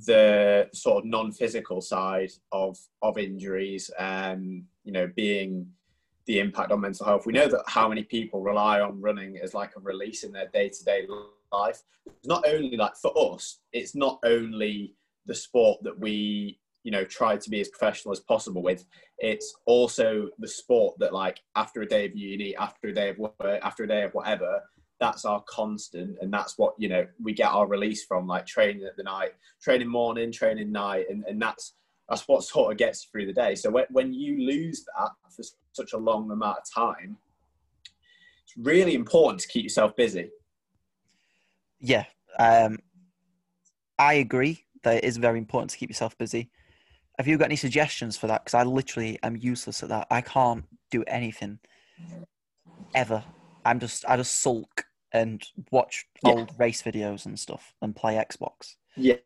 the 0.07 0.69
sort 0.75 0.99
of 0.99 1.05
non-physical 1.07 1.81
side 1.81 2.31
of 2.53 2.79
of 3.03 3.17
injuries, 3.19 3.91
um, 3.99 4.65
you 4.85 4.93
know, 4.93 5.11
being 5.17 5.69
the 6.31 6.39
impact 6.39 6.71
on 6.71 6.81
mental 6.81 7.05
health. 7.05 7.27
We 7.27 7.33
know 7.33 7.49
that 7.49 7.65
how 7.67 7.89
many 7.89 8.05
people 8.05 8.41
rely 8.41 8.81
on 8.81 9.01
running 9.01 9.39
as 9.43 9.53
like 9.53 9.73
a 9.77 9.81
release 9.81 10.23
in 10.23 10.31
their 10.31 10.47
day-to-day 10.47 11.09
life. 11.51 11.83
It's 12.07 12.29
not 12.29 12.45
only 12.47 12.77
like 12.77 12.95
for 12.95 13.13
us, 13.35 13.59
it's 13.73 13.97
not 13.97 14.21
only 14.25 14.95
the 15.27 15.35
sport 15.35 15.83
that 15.83 15.99
we 15.99 16.61
you 16.85 16.93
know 16.93 17.05
try 17.05 17.37
to 17.37 17.51
be 17.51 17.61
as 17.61 17.69
professional 17.69 18.13
as 18.13 18.21
possible 18.21 18.63
with 18.63 18.87
it's 19.19 19.55
also 19.67 20.31
the 20.39 20.49
sport 20.49 20.99
that 20.99 21.13
like 21.13 21.39
after 21.55 21.83
a 21.83 21.87
day 21.87 22.07
of 22.07 22.17
uni 22.17 22.57
after 22.57 22.89
a 22.89 22.95
day 22.95 23.11
of 23.11 23.19
work 23.19 23.61
after 23.63 23.85
a 23.85 23.87
day 23.87 24.03
of 24.03 24.15
whatever 24.15 24.63
that's 24.99 25.27
our 25.27 25.45
constant 25.47 26.17
and 26.23 26.33
that's 26.33 26.57
what 26.57 26.73
you 26.79 26.89
know 26.89 27.07
we 27.23 27.35
get 27.35 27.51
our 27.51 27.67
release 27.67 28.07
from 28.07 28.27
like 28.27 28.47
training 28.47 28.85
at 28.85 28.97
the 28.97 29.03
night 29.03 29.33
training 29.63 29.89
morning 29.89 30.33
training 30.33 30.73
night 30.73 31.05
and, 31.11 31.23
and 31.29 31.43
that's 31.43 31.75
that's 32.09 32.27
what 32.27 32.43
sort 32.43 32.73
of 32.73 32.79
gets 32.79 33.05
through 33.05 33.27
the 33.27 33.33
day 33.35 33.55
so 33.55 33.71
when, 33.71 33.85
when 33.91 34.15
you 34.15 34.43
lose 34.47 34.83
that 34.99 35.11
for 35.37 35.43
such 35.73 35.93
a 35.93 35.97
long 35.99 36.31
amount 36.31 36.59
of 36.59 36.65
time 36.75 37.17
it's 38.45 38.55
really 38.57 38.95
important 38.95 39.41
to 39.41 39.49
keep 39.49 39.63
yourself 39.63 39.95
busy 39.97 40.31
Yeah, 41.81 42.05
um, 42.39 42.79
I 43.99 44.15
agree 44.15 44.65
that 44.83 44.97
it 44.99 45.05
is 45.05 45.17
very 45.17 45.39
important 45.39 45.71
to 45.71 45.79
keep 45.79 45.89
yourself 45.91 46.17
busy. 46.19 46.51
Have 47.19 47.27
you 47.29 47.39
got 47.39 47.47
any 47.47 47.57
suggestions 47.57 48.17
for 48.17 48.27
that? 48.27 48.45
Because 48.45 48.55
I 48.55 48.63
literally 48.65 49.19
am 49.23 49.37
useless 49.37 49.83
at 49.83 49.89
that. 49.91 50.07
I 50.11 50.21
can't 50.21 50.65
do 50.91 51.05
anything 51.07 51.59
ever. 52.95 53.25
I'm 53.65 53.79
just 53.79 54.05
I 54.09 54.17
just 54.17 54.41
sulk 54.41 54.85
and 55.13 55.43
watch 55.71 56.07
Yeah. 56.23 56.33
old 56.33 56.51
race 56.59 56.83
videos 56.83 57.27
and 57.27 57.39
stuff 57.39 57.75
and 57.83 57.95
play 57.97 58.15
Xbox. 58.15 58.77
yeah 58.97 59.17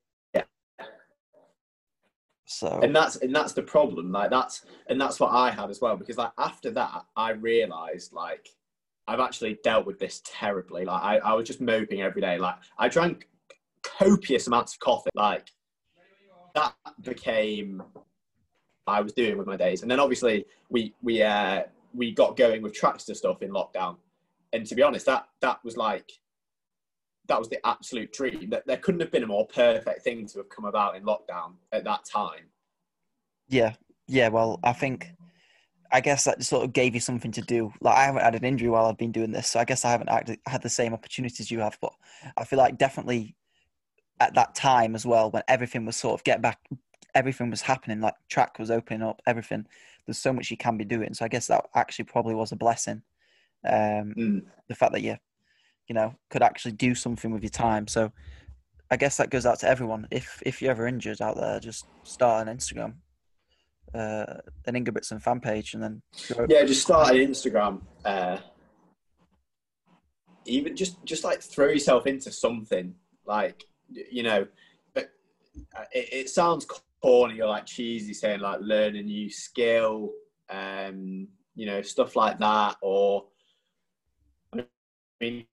So. 2.55 2.79
And 2.83 2.95
that's 2.95 3.17
and 3.17 3.35
that's 3.35 3.53
the 3.53 3.62
problem 3.62 4.12
like 4.12 4.31
that's 4.31 4.64
and 4.87 5.01
that's 5.01 5.19
what 5.19 5.33
i 5.33 5.51
had 5.51 5.71
as 5.71 5.81
well 5.81 5.97
because 5.97 6.17
like 6.17 6.31
after 6.38 6.71
that 6.71 7.05
i 7.17 7.33
realized 7.33 8.12
like 8.12 8.49
i've 9.09 9.19
actually 9.19 9.59
dealt 9.64 9.87
with 9.87 9.99
this 9.99 10.23
terribly. 10.25 10.85
Like 10.85 11.03
i, 11.03 11.17
I 11.19 11.33
was 11.33 11.49
just 11.49 11.61
moping 11.61 12.03
every 12.03 12.23
day. 12.23 12.38
Like 12.38 12.55
i 12.79 12.88
drank 12.88 13.29
copious 13.83 14.47
amounts 14.47 14.75
of 14.75 14.79
coffee. 14.79 15.11
Like 15.14 15.51
that 16.55 16.75
became 17.01 17.83
i 18.87 19.01
was 19.01 19.12
doing 19.12 19.37
with 19.37 19.49
my 19.49 19.57
days. 19.57 19.83
And 19.83 19.90
then 19.90 19.99
obviously 19.99 20.47
we 20.71 20.95
we 21.03 21.23
uh 21.23 21.64
we 21.93 22.12
got 22.12 22.37
going 22.37 22.62
with 22.62 22.73
trackstaa 22.73 23.17
stuff 23.17 23.43
in 23.43 23.51
lockdown. 23.51 23.97
And 24.53 24.64
to 24.64 24.77
be 24.77 24.83
honest 24.83 25.07
that 25.07 25.27
that 25.40 25.59
was 25.64 25.77
like 25.77 26.12
that 27.27 27.39
was 27.39 27.49
the 27.49 27.67
absolute 27.67 28.13
dream 28.13 28.51
that 28.51 28.67
there 28.67 28.77
couldn't 28.77 29.01
have 29.01 29.11
been 29.11 29.23
a 29.23 29.27
more 29.27 29.47
perfect 29.47 30.03
thing 30.03 30.27
to 30.27 30.39
have 30.39 30.49
come 30.49 30.65
about 30.65 30.97
in 30.97 31.03
lockdown 31.05 31.55
at 31.73 31.85
that 31.85 32.05
time 32.05 32.45
yeah, 33.49 33.75
yeah. 34.09 34.29
Well, 34.29 34.59
I 34.63 34.73
think 34.73 35.13
I 35.93 36.01
guess 36.01 36.25
that 36.25 36.43
sort 36.43 36.65
of 36.65 36.73
gave 36.73 36.95
you 36.95 37.01
something 37.01 37.33
to 37.33 37.43
do. 37.43 37.73
Like 37.81 37.97
I 37.97 38.05
haven't 38.05 38.23
had 38.23 38.35
an 38.35 38.45
injury 38.45 38.69
while 38.69 38.87
I've 38.87 38.99
been 38.99 39.13
doing 39.13 39.33
this, 39.33 39.49
so 39.49 39.61
I 39.61 39.65
guess 39.65 39.85
I 39.85 39.91
haven't 39.91 40.11
had, 40.11 40.39
had 40.47 40.63
the 40.63 40.69
same 40.69 40.95
opportunities 40.95 41.51
you 41.51 41.61
have. 41.61 41.79
But 41.81 41.93
I 42.37 42.45
feel 42.45 42.59
like 42.59 42.79
definitely 42.79 43.37
at 44.21 44.35
that 44.35 44.55
time 44.55 44.95
as 44.95 45.05
well, 45.05 45.31
when 45.31 45.43
everything 45.49 45.85
was 45.85 45.97
sort 45.97 46.15
of 46.15 46.25
get 46.25 46.41
back, 46.41 46.59
everything 47.15 47.51
was 47.51 47.63
happening. 47.63 48.01
Like 48.01 48.15
track 48.29 48.59
was 48.59 48.71
opening 48.71 49.03
up, 49.03 49.21
everything. 49.27 49.67
There's 50.07 50.19
so 50.19 50.33
much 50.33 50.51
you 50.51 50.57
can 50.57 50.77
be 50.77 50.85
doing. 50.85 51.15
So 51.15 51.25
I 51.25 51.29
guess 51.29 51.47
that 51.49 51.67
actually 51.75 52.07
probably 52.07 52.35
was 52.35 52.53
a 52.53 52.57
blessing. 52.57 53.03
Um, 53.67 54.15
Mm. 54.17 54.43
the 54.69 54.75
fact 54.75 54.93
that 54.93 55.01
you, 55.01 55.17
you 55.88 55.94
know, 55.94 56.14
could 56.31 56.42
actually 56.42 56.73
do 56.73 56.94
something 56.94 57.31
with 57.31 57.42
your 57.42 57.51
time. 57.51 57.87
So 57.87 58.12
I 58.90 58.97
guess 58.97 59.16
that 59.16 59.31
goes 59.31 59.47
out 59.47 59.59
to 59.61 59.68
everyone. 59.68 60.07
If 60.11 60.42
if 60.44 60.61
you're 60.61 60.70
ever 60.70 60.87
injured 60.87 61.20
out 61.20 61.37
there, 61.37 61.61
just 61.61 61.87
start 62.03 62.47
an 62.47 62.57
Instagram, 62.57 62.94
uh, 63.94 64.40
an 64.66 64.75
Ingebrigtsen 64.75 65.20
fan 65.23 65.40
page, 65.40 65.75
and 65.75 65.83
then 65.83 66.03
yeah 66.49 66.64
just 66.64 66.83
start 66.83 67.11
an 67.11 67.16
instagram 67.16 67.81
uh 68.05 68.38
even 70.47 70.77
just 70.77 71.03
just 71.05 71.25
like 71.25 71.40
throw 71.40 71.68
yourself 71.68 72.07
into 72.07 72.31
something 72.31 72.94
like 73.27 73.64
you 73.90 74.23
know 74.23 74.47
uh, 75.77 75.85
it, 75.92 76.09
it 76.12 76.31
sounds 76.31 76.66
corny 77.03 77.40
or 77.40 77.49
like 77.49 77.66
cheesy 77.66 78.14
saying 78.14 78.40
like 78.40 78.61
learn 78.61 78.97
a 78.97 79.03
new 79.03 79.31
skill 79.31 80.11
um 80.51 81.29
you 81.55 81.66
know 81.66 81.83
stuff 81.83 82.16
like 82.16 82.38
that 82.38 82.77
or 82.83 83.25
mean 85.20 85.46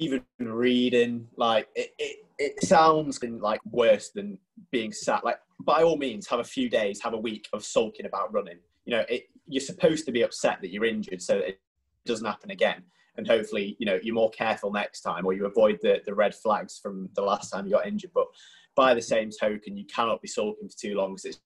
even 0.00 0.22
reading 0.38 1.28
like 1.36 1.68
it, 1.76 1.90
it, 1.98 2.16
it 2.38 2.64
sounds 2.64 3.22
like 3.22 3.60
worse 3.70 4.10
than 4.14 4.38
being 4.72 4.92
sat 4.92 5.24
like 5.24 5.36
by 5.60 5.82
all 5.82 5.98
means 5.98 6.26
have 6.26 6.40
a 6.40 6.44
few 6.44 6.70
days 6.70 7.00
have 7.02 7.12
a 7.12 7.18
week 7.18 7.46
of 7.52 7.64
sulking 7.64 8.06
about 8.06 8.32
running. 8.32 8.58
You 8.86 8.96
know 8.96 9.04
it, 9.08 9.24
you're 9.46 9.60
supposed 9.60 10.06
to 10.06 10.12
be 10.12 10.22
upset 10.22 10.58
that 10.62 10.72
you're 10.72 10.86
injured 10.86 11.20
so 11.20 11.36
it 11.36 11.60
doesn't 12.06 12.26
happen 12.26 12.50
again. 12.50 12.82
And 13.16 13.26
hopefully 13.26 13.76
you 13.78 13.86
know 13.86 13.98
you're 14.02 14.14
more 14.14 14.30
careful 14.30 14.72
next 14.72 15.02
time 15.02 15.26
or 15.26 15.34
you 15.34 15.44
avoid 15.44 15.78
the, 15.82 16.00
the 16.06 16.14
red 16.14 16.34
flags 16.34 16.80
from 16.82 17.10
the 17.14 17.22
last 17.22 17.50
time 17.50 17.66
you 17.66 17.72
got 17.72 17.86
injured. 17.86 18.12
But 18.14 18.26
by 18.74 18.94
the 18.94 19.02
same 19.02 19.30
token 19.38 19.76
you 19.76 19.84
cannot 19.84 20.22
be 20.22 20.28
sulking 20.28 20.68
for 20.68 20.78
too 20.78 20.94
long 20.94 21.10
because 21.10 21.26
it's 21.26 21.40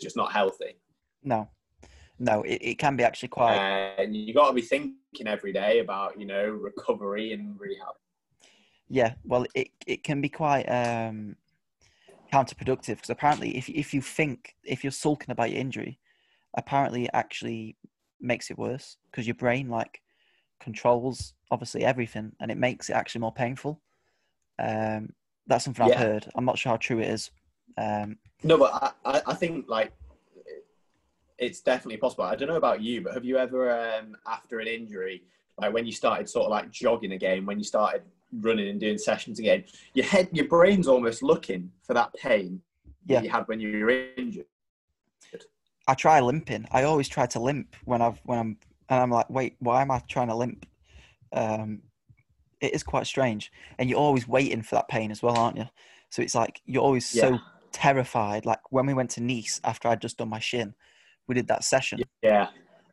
just 0.00 0.16
not 0.16 0.32
healthy. 0.32 0.78
No, 1.24 1.48
no, 2.18 2.42
it, 2.42 2.58
it 2.62 2.78
can 2.78 2.96
be 2.96 3.04
actually 3.04 3.28
quite. 3.28 3.56
and 3.98 4.16
you 4.16 4.32
got 4.32 4.48
to 4.48 4.54
be 4.54 4.62
thinking 4.62 5.26
every 5.26 5.52
day 5.52 5.80
about 5.80 6.18
you 6.18 6.26
know 6.26 6.48
recovery 6.48 7.32
and 7.32 7.58
rehab 7.58 7.94
Yeah, 8.88 9.14
well, 9.24 9.46
it 9.54 9.68
it 9.86 10.04
can 10.04 10.20
be 10.20 10.28
quite 10.28 10.64
um, 10.64 11.36
counterproductive 12.32 12.96
because 12.96 13.10
apparently, 13.10 13.56
if 13.56 13.68
if 13.68 13.92
you 13.92 14.00
think 14.00 14.54
if 14.64 14.82
you're 14.82 14.90
sulking 14.90 15.30
about 15.30 15.50
your 15.50 15.60
injury, 15.60 15.98
apparently 16.56 17.04
it 17.04 17.10
actually 17.12 17.76
makes 18.20 18.50
it 18.50 18.58
worse 18.58 18.96
because 19.10 19.26
your 19.26 19.34
brain 19.34 19.68
like 19.68 20.00
controls 20.58 21.34
obviously 21.50 21.84
everything, 21.84 22.32
and 22.40 22.50
it 22.50 22.58
makes 22.58 22.88
it 22.88 22.94
actually 22.94 23.20
more 23.20 23.32
painful. 23.32 23.80
Um, 24.58 25.10
that's 25.46 25.64
something 25.64 25.84
I've 25.84 25.94
heard. 25.94 26.28
I'm 26.34 26.44
not 26.44 26.58
sure 26.58 26.70
how 26.70 26.76
true 26.76 26.98
it 26.98 27.08
is. 27.08 27.30
Um, 27.78 28.18
No, 28.42 28.58
but 28.58 28.96
I, 29.04 29.22
I 29.26 29.34
think 29.34 29.66
like 29.68 29.92
it's 31.38 31.60
definitely 31.60 31.98
possible. 31.98 32.24
I 32.24 32.36
don't 32.36 32.48
know 32.48 32.56
about 32.56 32.80
you, 32.82 33.02
but 33.02 33.14
have 33.14 33.24
you 33.24 33.36
ever, 33.38 33.70
um, 33.70 34.16
after 34.26 34.60
an 34.60 34.66
injury, 34.66 35.22
like 35.58 35.72
when 35.72 35.86
you 35.86 35.92
started 35.92 36.28
sort 36.28 36.46
of 36.46 36.50
like 36.50 36.70
jogging 36.70 37.12
again, 37.12 37.46
when 37.46 37.58
you 37.58 37.64
started 37.64 38.02
running 38.40 38.68
and 38.68 38.80
doing 38.80 38.98
sessions 38.98 39.38
again, 39.38 39.64
your 39.94 40.06
head, 40.06 40.28
your 40.32 40.46
brain's 40.46 40.88
almost 40.88 41.22
looking 41.22 41.70
for 41.82 41.94
that 41.94 42.12
pain 42.14 42.60
Yeah. 43.06 43.16
that 43.18 43.24
you 43.24 43.30
had 43.30 43.48
when 43.48 43.60
you 43.60 43.84
were 43.84 44.08
injured. 44.16 44.46
I 45.88 45.94
try 45.94 46.18
limping. 46.20 46.66
I 46.72 46.82
always 46.82 47.08
try 47.08 47.26
to 47.26 47.38
limp 47.38 47.76
when 47.84 48.02
I've 48.02 48.18
when 48.24 48.38
I'm 48.38 48.58
and 48.88 49.00
I'm 49.00 49.10
like, 49.10 49.30
wait, 49.30 49.56
why 49.60 49.82
am 49.82 49.90
I 49.90 50.00
trying 50.08 50.28
to 50.28 50.34
limp? 50.34 50.66
Um, 51.32 51.82
it 52.60 52.74
is 52.74 52.82
quite 52.82 53.06
strange, 53.06 53.52
and 53.78 53.88
you're 53.88 53.98
always 53.98 54.26
waiting 54.26 54.62
for 54.62 54.74
that 54.76 54.88
pain 54.88 55.10
as 55.10 55.22
well, 55.22 55.36
aren't 55.36 55.56
you? 55.56 55.66
So 56.10 56.22
it's 56.22 56.34
like 56.34 56.60
you're 56.66 56.82
always 56.82 57.08
so 57.08 57.38
terrified. 57.72 58.46
Like 58.46 58.60
when 58.72 58.86
we 58.86 58.94
went 58.94 59.10
to 59.10 59.20
Nice 59.22 59.60
after 59.62 59.86
I'd 59.88 60.00
just 60.00 60.18
done 60.18 60.28
my 60.28 60.40
shin, 60.40 60.74
we 61.26 61.34
did 61.34 61.48
that 61.48 61.64
session, 61.64 62.00
Yeah. 62.22 62.48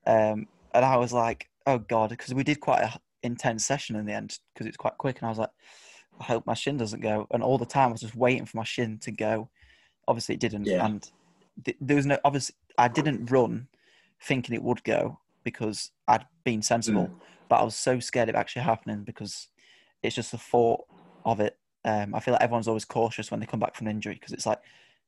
um, 0.05 0.47
and 0.73 0.85
I 0.85 0.97
was 0.97 1.13
like, 1.13 1.49
"Oh 1.65 1.77
God," 1.77 2.09
because 2.09 2.33
we 2.33 2.43
did 2.43 2.59
quite 2.59 2.81
an 2.83 2.91
intense 3.23 3.65
session 3.65 3.95
in 3.95 4.05
the 4.05 4.13
end 4.13 4.37
because 4.53 4.67
it's 4.67 4.77
quite 4.77 4.97
quick, 4.97 5.19
and 5.19 5.27
I 5.27 5.29
was 5.29 5.37
like, 5.39 5.51
"I 6.19 6.23
hope 6.25 6.45
my 6.45 6.53
shin 6.53 6.77
doesn't 6.77 7.01
go." 7.01 7.27
And 7.31 7.43
all 7.43 7.57
the 7.57 7.65
time 7.65 7.89
I 7.89 7.91
was 7.93 8.01
just 8.01 8.15
waiting 8.15 8.45
for 8.45 8.57
my 8.57 8.63
shin 8.63 8.97
to 8.99 9.11
go. 9.11 9.49
Obviously, 10.07 10.35
it 10.35 10.41
didn't, 10.41 10.65
Yeah. 10.65 10.85
and 10.85 11.09
th- 11.63 11.77
there 11.79 11.95
was 11.95 12.05
no. 12.05 12.17
Obviously, 12.25 12.55
I 12.77 12.87
didn't 12.87 13.31
run 13.31 13.67
thinking 14.19 14.55
it 14.55 14.63
would 14.63 14.83
go 14.83 15.19
because 15.43 15.91
I'd 16.07 16.25
been 16.43 16.61
sensible, 16.61 17.07
Mm. 17.07 17.19
but 17.49 17.57
I 17.59 17.63
was 17.63 17.75
so 17.75 17.99
scared 17.99 18.29
of 18.29 18.35
actually 18.35 18.63
happening 18.63 19.03
because 19.03 19.49
it's 20.01 20.15
just 20.15 20.31
the 20.31 20.37
thought 20.37 20.85
of 21.25 21.39
it. 21.39 21.57
Um, 21.85 22.15
I 22.15 22.19
feel 22.21 22.31
like 22.33 22.41
everyone's 22.41 22.67
always 22.69 22.85
cautious 22.85 23.29
when 23.29 23.39
they 23.41 23.45
come 23.45 23.59
back 23.59 23.75
from 23.75 23.87
an 23.87 23.91
injury 23.95 24.13
because 24.15 24.31
it's 24.31 24.45
like 24.45 24.59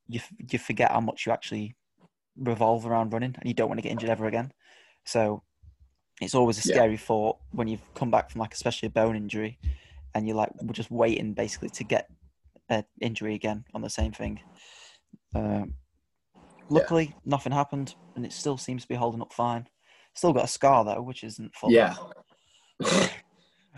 you 0.07 0.19
f- 0.19 0.33
you 0.51 0.59
forget 0.59 0.91
how 0.91 0.99
much 0.99 1.25
you 1.25 1.31
actually 1.31 1.75
revolve 2.37 2.85
around 2.85 3.13
running 3.13 3.35
and 3.37 3.47
you 3.47 3.53
don't 3.53 3.67
want 3.69 3.77
to 3.77 3.81
get 3.81 3.91
injured 3.91 4.09
ever 4.09 4.25
again. 4.25 4.51
So 5.05 5.43
it's 6.21 6.35
always 6.35 6.63
a 6.63 6.67
Yeah. 6.67 6.75
scary 6.75 6.97
thought 6.97 7.37
when 7.51 7.67
you've 7.67 7.93
come 7.93 8.11
back 8.11 8.29
from 8.29 8.39
like 8.39 8.53
especially 8.53 8.87
a 8.87 8.91
bone 8.91 9.15
injury 9.15 9.59
and 10.13 10.27
you're 10.27 10.37
like 10.37 10.49
we're 10.61 10.73
just 10.73 10.91
waiting 10.91 11.33
basically 11.33 11.69
to 11.69 11.83
get 11.83 12.09
an 12.69 12.83
injury 13.01 13.35
again 13.35 13.65
on 13.73 13.81
the 13.81 13.89
same 13.89 14.11
thing. 14.11 14.39
Um, 15.33 15.75
luckily, 16.69 17.15
nothing 17.25 17.51
happened 17.51 17.95
and 18.15 18.25
it 18.25 18.33
still 18.33 18.57
seems 18.57 18.83
to 18.83 18.87
be 18.87 18.95
holding 18.95 19.21
up 19.21 19.33
fine. 19.33 19.67
Still 20.13 20.33
got 20.33 20.45
a 20.45 20.47
scar 20.47 20.85
though, 20.85 21.01
which 21.01 21.23
isn't 21.23 21.53
fun. 21.55 21.71
Yeah. 21.71 21.95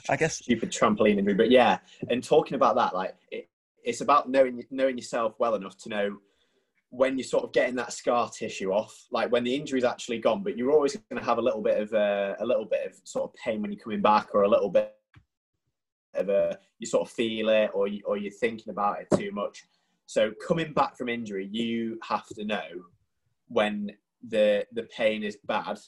I 0.10 0.16
guess 0.16 0.38
stupid 0.44 0.72
trampoline 0.72 1.18
injury. 1.18 1.34
But 1.34 1.50
yeah, 1.52 1.80
and 2.10 2.24
talking 2.24 2.56
about 2.56 2.76
that, 2.76 2.94
like 2.94 3.16
it, 3.32 3.50
it's 3.84 4.02
about 4.02 4.30
knowing 4.30 4.64
knowing 4.70 4.98
yourself 4.98 5.34
well 5.40 5.56
enough 5.56 5.78
to 5.80 5.90
know 5.90 6.18
when 6.90 7.18
you're 7.18 7.26
sort 7.26 7.44
of 7.44 7.52
getting 7.52 7.76
that 7.76 7.92
scar 7.92 8.30
tissue 8.30 8.72
off, 8.72 8.96
like 9.12 9.32
when 9.32 9.44
the 9.44 9.54
injury's 9.54 9.84
actually 9.84 10.20
gone, 10.20 10.44
but 10.44 10.58
you're 10.58 10.72
always 10.72 10.96
going 10.96 11.20
to 11.20 11.26
have 11.26 11.38
a 11.38 11.42
little 11.42 11.62
bit 11.62 11.80
of 11.82 11.94
uh, 11.94 12.36
a 12.40 12.46
little 12.46 12.66
bit 12.66 12.88
of 12.88 12.94
sort 13.04 13.30
of 13.30 13.36
pain 13.36 13.62
when 13.62 13.72
you're 13.72 13.84
coming 13.84 14.02
back, 14.02 14.30
or 14.34 14.44
a 14.44 14.50
little 14.50 14.70
bit 14.70 14.94
of 16.16 16.30
a 16.30 16.58
you 16.80 16.88
sort 16.88 17.08
of 17.08 17.14
feel 17.14 17.50
it, 17.50 17.72
or 17.74 17.88
you, 17.88 18.02
or 18.06 18.18
you're 18.18 18.32
thinking 18.32 18.72
about 18.72 19.00
it 19.02 19.08
too 19.18 19.32
much. 19.32 19.66
So 20.06 20.32
coming 20.48 20.72
back 20.74 20.98
from 20.98 21.10
injury, 21.10 21.50
you 21.52 22.00
have 22.04 22.28
to 22.28 22.46
know 22.46 22.68
when 23.50 23.92
the 24.26 24.66
the 24.72 24.84
pain 24.84 25.24
is 25.24 25.38
bad, 25.46 25.80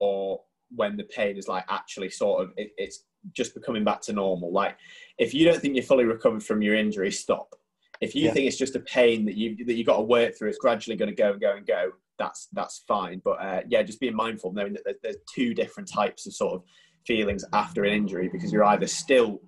or 0.00 0.40
when 0.74 0.96
the 0.96 1.04
pain 1.04 1.36
is 1.36 1.46
like 1.46 1.64
actually 1.68 2.10
sort 2.10 2.42
of 2.42 2.52
it, 2.56 2.72
it's 2.76 3.04
just 3.32 3.54
becoming 3.54 3.84
back 3.84 4.00
to 4.02 4.12
normal. 4.12 4.52
Like 4.52 4.76
if 5.18 5.32
you 5.32 5.44
don't 5.44 5.60
think 5.60 5.76
you're 5.76 5.84
fully 5.84 6.04
recovered 6.04 6.42
from 6.42 6.60
your 6.60 6.74
injury, 6.74 7.12
stop. 7.12 7.54
If 8.02 8.16
you 8.16 8.26
Yeah. 8.26 8.32
think 8.32 8.46
it's 8.48 8.58
just 8.58 8.74
a 8.74 8.80
pain 8.80 9.24
that 9.26 9.36
you 9.36 9.64
that 9.64 9.74
you 9.74 9.84
got 9.84 9.96
to 9.96 10.02
work 10.02 10.36
through, 10.36 10.48
it's 10.48 10.58
gradually 10.58 10.96
going 10.96 11.08
to 11.08 11.14
go 11.14 11.30
and 11.30 11.40
go 11.40 11.56
and 11.56 11.64
go. 11.64 11.92
That's 12.18 12.48
that's 12.52 12.82
fine. 12.86 13.22
But 13.24 13.40
uh, 13.40 13.62
yeah, 13.68 13.82
just 13.82 14.00
being 14.00 14.16
mindful, 14.16 14.52
knowing 14.52 14.72
that 14.74 14.82
there's, 14.84 14.96
there's 15.02 15.16
two 15.32 15.54
different 15.54 15.88
types 15.88 16.26
of 16.26 16.34
sort 16.34 16.54
of 16.54 16.62
feelings 17.06 17.44
after 17.52 17.84
an 17.84 17.92
injury 17.92 18.28
because 18.28 18.52
you're 18.52 18.64
either 18.64 18.88
still 18.88 19.40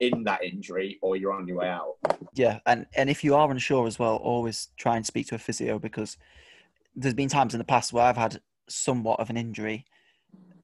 in 0.00 0.24
that 0.24 0.44
injury 0.44 0.98
or 1.00 1.16
you're 1.16 1.32
on 1.32 1.48
your 1.48 1.58
way 1.58 1.68
out. 1.68 1.94
Yeah, 2.34 2.60
and 2.66 2.86
and 2.94 3.08
if 3.08 3.24
you 3.24 3.34
are 3.34 3.50
unsure 3.50 3.86
as 3.86 3.98
well, 3.98 4.16
always 4.16 4.68
try 4.76 4.96
and 4.96 5.06
speak 5.06 5.28
to 5.28 5.34
a 5.34 5.38
physio 5.38 5.78
because 5.78 6.18
there's 6.94 7.14
been 7.14 7.30
times 7.30 7.54
in 7.54 7.58
the 7.58 7.64
past 7.64 7.94
where 7.94 8.04
I've 8.04 8.16
had 8.18 8.40
somewhat 8.68 9.20
of 9.20 9.30
an 9.30 9.38
injury, 9.38 9.86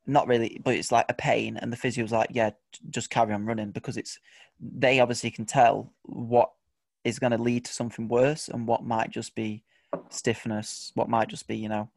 not 0.06 0.26
really, 0.26 0.60
but 0.62 0.74
it's 0.74 0.92
like 0.92 1.06
a 1.08 1.14
pain, 1.14 1.56
and 1.56 1.72
the 1.72 1.78
physio's 1.78 2.12
like, 2.12 2.28
yeah, 2.32 2.50
just 2.90 3.08
carry 3.08 3.32
on 3.32 3.46
running 3.46 3.70
because 3.70 3.96
it's 3.96 4.18
they 4.60 5.00
obviously 5.00 5.30
can 5.30 5.46
tell 5.46 5.94
what 6.02 6.50
is 7.04 7.18
going 7.18 7.32
to 7.32 7.38
lead 7.38 7.64
to 7.64 7.72
something 7.72 8.08
worse 8.08 8.48
and 8.48 8.66
what 8.66 8.84
might 8.84 9.10
just 9.10 9.34
be 9.34 9.62
stiffness, 10.08 10.92
what 10.94 11.08
might 11.08 11.28
just 11.28 11.46
be 11.46 11.56
you 11.56 11.68
know 11.68 11.88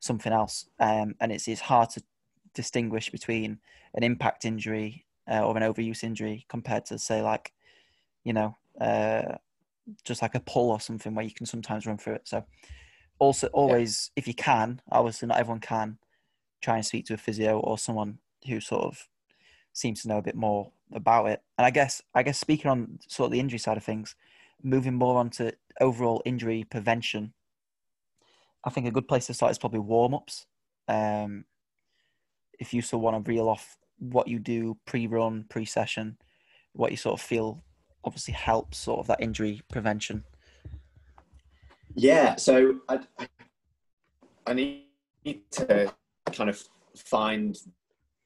something 0.00 0.32
else, 0.32 0.66
um, 0.80 1.14
and 1.20 1.32
it's 1.32 1.48
it's 1.48 1.62
hard 1.62 1.90
to 1.90 2.02
distinguish 2.54 3.10
between 3.10 3.58
an 3.94 4.02
impact 4.02 4.44
injury 4.44 5.04
uh, 5.30 5.46
or 5.46 5.56
an 5.56 5.62
overuse 5.62 6.02
injury 6.02 6.44
compared 6.48 6.86
to 6.86 6.98
say 6.98 7.20
like 7.20 7.52
you 8.26 8.32
know, 8.32 8.56
uh, 8.80 9.36
just 10.04 10.20
like 10.20 10.34
a 10.34 10.40
pull 10.40 10.70
or 10.72 10.80
something 10.80 11.14
where 11.14 11.24
you 11.24 11.30
can 11.30 11.46
sometimes 11.46 11.86
run 11.86 11.96
through 11.96 12.14
it. 12.14 12.26
So, 12.26 12.44
also, 13.20 13.46
always, 13.52 14.10
if 14.16 14.26
you 14.26 14.34
can, 14.34 14.82
obviously 14.90 15.28
not 15.28 15.38
everyone 15.38 15.60
can, 15.60 15.98
try 16.60 16.74
and 16.74 16.84
speak 16.84 17.06
to 17.06 17.14
a 17.14 17.18
physio 17.18 17.60
or 17.60 17.78
someone 17.78 18.18
who 18.48 18.58
sort 18.58 18.82
of 18.82 19.08
seems 19.72 20.02
to 20.02 20.08
know 20.08 20.18
a 20.18 20.22
bit 20.22 20.34
more 20.34 20.72
about 20.92 21.26
it. 21.26 21.40
And 21.56 21.64
I 21.64 21.70
guess, 21.70 22.02
I 22.16 22.24
guess 22.24 22.36
speaking 22.36 22.68
on 22.68 22.98
sort 23.06 23.26
of 23.26 23.32
the 23.32 23.40
injury 23.40 23.60
side 23.60 23.76
of 23.76 23.84
things, 23.84 24.16
moving 24.62 24.94
more 24.94 25.18
on 25.18 25.30
to 25.30 25.52
overall 25.80 26.22
injury 26.24 26.64
prevention, 26.64 27.32
I 28.64 28.70
think 28.70 28.86
a 28.86 28.90
good 28.90 29.08
place 29.08 29.26
to 29.26 29.34
start 29.34 29.52
is 29.52 29.58
probably 29.58 29.80
warm 29.80 30.14
ups. 30.14 30.46
Um, 30.88 31.44
if 32.58 32.72
you 32.74 32.82
still 32.82 33.00
want 33.00 33.24
to 33.24 33.30
reel 33.30 33.48
off 33.48 33.76
what 33.98 34.28
you 34.28 34.38
do 34.38 34.76
pre-run, 34.86 35.44
pre-session, 35.48 36.18
what 36.72 36.90
you 36.90 36.96
sort 36.96 37.20
of 37.20 37.24
feel 37.24 37.62
obviously 38.04 38.34
helps 38.34 38.78
sort 38.78 39.00
of 39.00 39.06
that 39.08 39.20
injury 39.20 39.62
prevention. 39.70 40.24
Yeah, 41.94 42.36
so 42.36 42.80
I, 42.88 43.00
I, 43.18 43.28
I 44.46 44.52
need 44.52 44.84
to 45.52 45.92
kind 46.32 46.50
of 46.50 46.62
find 46.94 47.56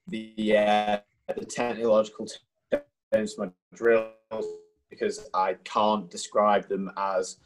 the 0.08 0.56
uh, 0.56 0.98
the 1.36 1.44
technological 1.44 2.26
terms 3.12 3.34
for 3.34 3.46
my 3.46 3.52
drills 3.74 4.46
because 4.90 5.28
I 5.34 5.54
can't 5.64 6.10
describe 6.10 6.68
them 6.68 6.90
as 6.96 7.36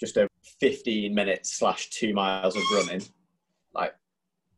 just 0.00 0.16
a 0.16 0.28
15 0.60 1.14
minutes 1.14 1.58
slash 1.58 1.90
two 1.90 2.14
miles 2.14 2.56
of 2.56 2.62
running. 2.72 3.02
Like, 3.74 3.94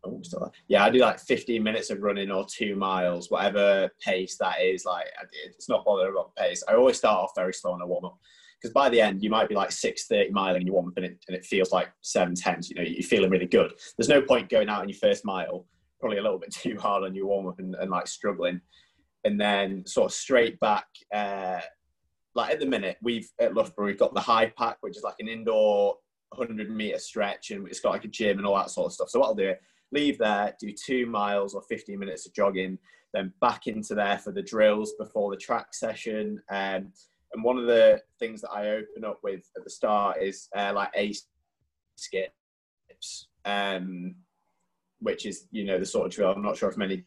oh, 0.04 0.22
yeah, 0.68 0.84
I 0.84 0.90
do 0.90 0.98
like 0.98 1.18
15 1.20 1.62
minutes 1.62 1.90
of 1.90 2.02
running 2.02 2.30
or 2.30 2.46
two 2.50 2.76
miles, 2.76 3.30
whatever 3.30 3.90
pace 4.00 4.36
that 4.38 4.60
is. 4.62 4.84
Like, 4.84 5.06
it's 5.44 5.68
not 5.68 5.84
bothered 5.84 6.10
about 6.10 6.34
pace. 6.36 6.62
I 6.68 6.74
always 6.74 6.96
start 6.96 7.18
off 7.18 7.32
very 7.34 7.52
slow 7.52 7.72
on 7.72 7.82
a 7.82 7.86
warm 7.86 8.06
up 8.06 8.18
because 8.60 8.72
by 8.72 8.88
the 8.88 9.00
end 9.00 9.22
you 9.22 9.30
might 9.30 9.48
be 9.48 9.54
like 9.54 9.70
6.30 9.70 10.30
miling 10.32 10.56
and 10.56 10.66
you 10.66 10.72
warm 10.72 10.88
up 10.88 10.96
and 10.96 11.06
it, 11.06 11.18
and 11.28 11.36
it 11.36 11.44
feels 11.44 11.72
like 11.72 11.88
7.10 12.02 12.68
you 12.68 12.76
know 12.76 12.82
you're 12.82 13.02
feeling 13.02 13.30
really 13.30 13.46
good 13.46 13.72
there's 13.96 14.08
no 14.08 14.22
point 14.22 14.48
going 14.48 14.68
out 14.68 14.80
on 14.80 14.88
your 14.88 14.98
first 14.98 15.24
mile 15.24 15.66
probably 16.00 16.18
a 16.18 16.22
little 16.22 16.38
bit 16.38 16.50
too 16.54 16.76
hard 16.78 17.04
on 17.04 17.14
your 17.14 17.26
warm 17.26 17.46
up 17.46 17.58
and, 17.58 17.74
and 17.76 17.90
like 17.90 18.06
struggling 18.06 18.60
and 19.24 19.40
then 19.40 19.84
sort 19.86 20.06
of 20.06 20.12
straight 20.12 20.58
back 20.60 20.86
uh, 21.14 21.60
like 22.36 22.52
at 22.52 22.60
the 22.60 22.66
minute 22.66 22.96
we've 23.02 23.30
at 23.40 23.54
loughborough 23.54 23.86
we've 23.86 23.98
got 23.98 24.14
the 24.14 24.20
HiPAC 24.20 24.76
which 24.80 24.96
is 24.96 25.02
like 25.02 25.16
an 25.18 25.28
indoor 25.28 25.96
100 26.30 26.70
meter 26.70 26.98
stretch 26.98 27.50
and 27.50 27.66
it's 27.66 27.80
got 27.80 27.90
like 27.90 28.04
a 28.04 28.08
gym 28.08 28.38
and 28.38 28.46
all 28.46 28.56
that 28.56 28.70
sort 28.70 28.86
of 28.86 28.92
stuff 28.92 29.10
so 29.10 29.20
what 29.20 29.26
i'll 29.26 29.34
do 29.34 29.54
leave 29.92 30.18
there 30.18 30.54
do 30.60 30.72
two 30.72 31.06
miles 31.06 31.54
or 31.54 31.62
15 31.68 31.98
minutes 31.98 32.26
of 32.26 32.34
jogging 32.34 32.78
then 33.14 33.32
back 33.40 33.66
into 33.66 33.94
there 33.94 34.18
for 34.18 34.32
the 34.32 34.42
drills 34.42 34.94
before 34.98 35.30
the 35.30 35.36
track 35.36 35.72
session 35.72 36.40
um, 36.50 36.92
and 37.32 37.44
one 37.44 37.58
of 37.58 37.66
the 37.66 38.00
things 38.18 38.40
that 38.40 38.50
I 38.50 38.68
open 38.70 39.04
up 39.04 39.18
with 39.22 39.50
at 39.56 39.64
the 39.64 39.70
start 39.70 40.22
is 40.22 40.48
uh, 40.56 40.72
like 40.74 40.90
a 40.96 41.12
skips, 41.96 43.28
um, 43.44 44.14
which 45.00 45.26
is 45.26 45.46
you 45.50 45.64
know 45.64 45.78
the 45.78 45.86
sort 45.86 46.06
of 46.06 46.12
drill. 46.12 46.32
I'm 46.32 46.42
not 46.42 46.56
sure 46.56 46.70
if 46.70 46.76
many. 46.76 47.04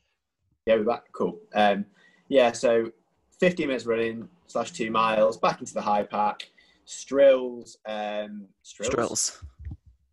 Yeah, 0.65 0.76
we're 0.76 0.84
back. 0.84 1.04
Cool. 1.13 1.39
Um, 1.56 1.86
yeah, 2.28 2.52
so 2.52 2.92
15 3.39 3.68
minutes 3.68 3.86
running 3.86 4.30
slash 4.49 4.71
two 4.71 4.89
miles 4.91 5.38
back 5.38 5.59
into 5.62 5.73
the 5.73 5.79
HiPAC. 5.81 6.41
Strills, 6.85 7.77
um, 7.85 8.47
strills. 8.63 8.93
Drills. 8.93 9.43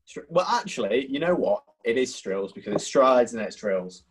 Str- 0.04 0.20
Well, 0.28 0.46
actually, 0.46 1.06
you 1.10 1.18
know 1.18 1.34
what? 1.34 1.64
It 1.84 1.96
is 1.96 2.14
strills 2.14 2.52
because 2.52 2.74
it's 2.74 2.84
strides 2.84 3.32
and 3.32 3.40
then 3.40 3.46
it's 3.46 3.56
drills 3.56 4.04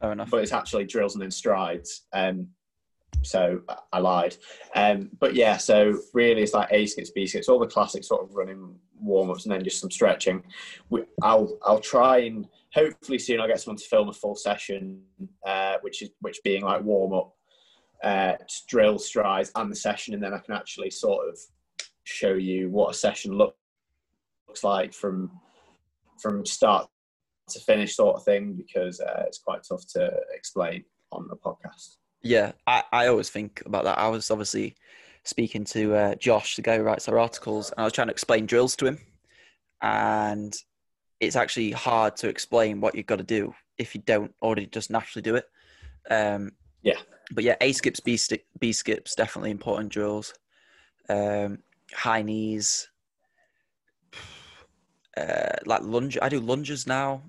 Fair 0.00 0.12
enough. 0.12 0.30
but 0.30 0.42
it's 0.42 0.52
actually 0.52 0.84
drills 0.86 1.14
and 1.14 1.22
then 1.22 1.30
strides. 1.30 2.06
Um, 2.14 2.48
so 3.22 3.60
I- 3.68 3.78
I 3.92 3.98
lied. 3.98 4.36
Um, 4.74 5.10
but 5.20 5.34
yeah, 5.34 5.58
so 5.58 5.98
really 6.14 6.42
it's 6.42 6.54
like 6.54 6.68
A 6.72 6.86
skips, 6.86 7.10
B 7.10 7.26
skips, 7.26 7.48
all 7.48 7.58
the 7.58 7.66
classic 7.66 8.04
sort 8.04 8.22
of 8.22 8.34
running 8.34 8.78
warm 8.98 9.30
ups, 9.30 9.44
and 9.44 9.52
then 9.52 9.62
just 9.62 9.80
some 9.80 9.90
stretching. 9.90 10.42
We, 10.88 11.02
I'll 11.22 11.58
I'll 11.62 11.80
try 11.80 12.18
and 12.20 12.48
hopefully 12.72 13.18
soon 13.18 13.40
I'll 13.40 13.48
get 13.48 13.60
someone 13.60 13.76
to 13.78 13.84
film 13.84 14.08
a 14.08 14.12
full 14.14 14.34
session, 14.36 15.02
uh, 15.44 15.76
which 15.82 16.00
is 16.00 16.10
which 16.20 16.40
being 16.42 16.62
like 16.62 16.82
warm 16.82 17.12
up, 17.12 17.35
uh, 18.02 18.34
drill 18.68 18.98
strides 18.98 19.50
and 19.54 19.70
the 19.70 19.76
session, 19.76 20.14
and 20.14 20.22
then 20.22 20.34
I 20.34 20.38
can 20.38 20.54
actually 20.54 20.90
sort 20.90 21.28
of 21.28 21.38
show 22.04 22.34
you 22.34 22.70
what 22.70 22.90
a 22.90 22.94
session 22.94 23.32
look, 23.32 23.56
looks 24.48 24.64
like 24.64 24.92
from 24.92 25.30
from 26.20 26.46
start 26.46 26.88
to 27.50 27.60
finish 27.60 27.94
sort 27.94 28.16
of 28.16 28.24
thing 28.24 28.54
because 28.54 29.00
uh, 29.00 29.24
it's 29.26 29.38
quite 29.38 29.60
tough 29.68 29.86
to 29.92 30.10
explain 30.34 30.84
on 31.12 31.28
the 31.28 31.36
podcast. 31.36 31.96
Yeah, 32.22 32.52
I, 32.66 32.82
I 32.92 33.06
always 33.06 33.30
think 33.30 33.62
about 33.66 33.84
that. 33.84 33.98
I 33.98 34.08
was 34.08 34.30
obviously 34.30 34.74
speaking 35.24 35.64
to 35.64 35.94
uh, 35.94 36.14
Josh, 36.16 36.56
the 36.56 36.62
guy 36.62 36.76
who 36.76 36.82
writes 36.82 37.08
our 37.08 37.18
articles, 37.18 37.70
and 37.70 37.80
I 37.80 37.84
was 37.84 37.92
trying 37.92 38.08
to 38.08 38.12
explain 38.12 38.46
drills 38.46 38.74
to 38.76 38.86
him. 38.86 38.98
And 39.82 40.56
it's 41.20 41.36
actually 41.36 41.70
hard 41.72 42.16
to 42.16 42.28
explain 42.28 42.80
what 42.80 42.94
you've 42.94 43.06
got 43.06 43.18
to 43.18 43.24
do 43.24 43.54
if 43.78 43.94
you 43.94 44.02
don't 44.04 44.34
already 44.42 44.66
just 44.66 44.90
naturally 44.90 45.22
do 45.22 45.36
it. 45.36 45.44
Um, 46.10 46.52
Yeah. 46.82 46.98
But 47.32 47.44
yeah, 47.44 47.56
A 47.60 47.72
skips, 47.72 48.00
B, 48.00 48.16
sti- 48.16 48.44
B 48.58 48.72
skips, 48.72 49.14
definitely 49.14 49.50
important 49.50 49.90
drills. 49.90 50.34
Um, 51.08 51.58
high 51.92 52.22
knees, 52.22 52.88
uh, 55.16 55.56
like 55.64 55.82
lunge. 55.82 56.18
I 56.20 56.28
do 56.28 56.40
lunges 56.40 56.86
now, 56.86 57.22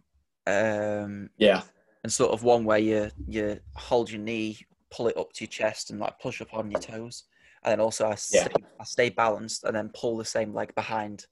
um, 0.45 1.29
Yeah. 1.37 1.63
and 2.03 2.11
sort 2.11 2.31
of 2.31 2.43
one 2.43 2.63
where 2.65 2.79
you 2.79 3.11
you 3.27 3.59
hold 3.75 4.11
your 4.11 4.21
knee, 4.21 4.59
pull 4.91 5.07
it 5.07 5.17
up 5.17 5.33
to 5.33 5.43
your 5.43 5.49
chest, 5.49 5.89
and 5.89 5.99
like 5.99 6.19
push 6.19 6.41
up 6.41 6.53
on 6.53 6.71
your 6.71 6.81
toes. 6.81 7.23
And 7.63 7.71
then 7.71 7.79
also 7.79 8.07
I 8.07 8.15
stay, 8.15 8.39
Yeah. 8.55 8.67
I 8.79 8.83
stay 8.83 9.09
balanced 9.09 9.63
and 9.63 9.75
then 9.75 9.91
pull 9.93 10.17
the 10.17 10.25
same 10.25 10.53
leg 10.53 10.73
behind, 10.75 11.25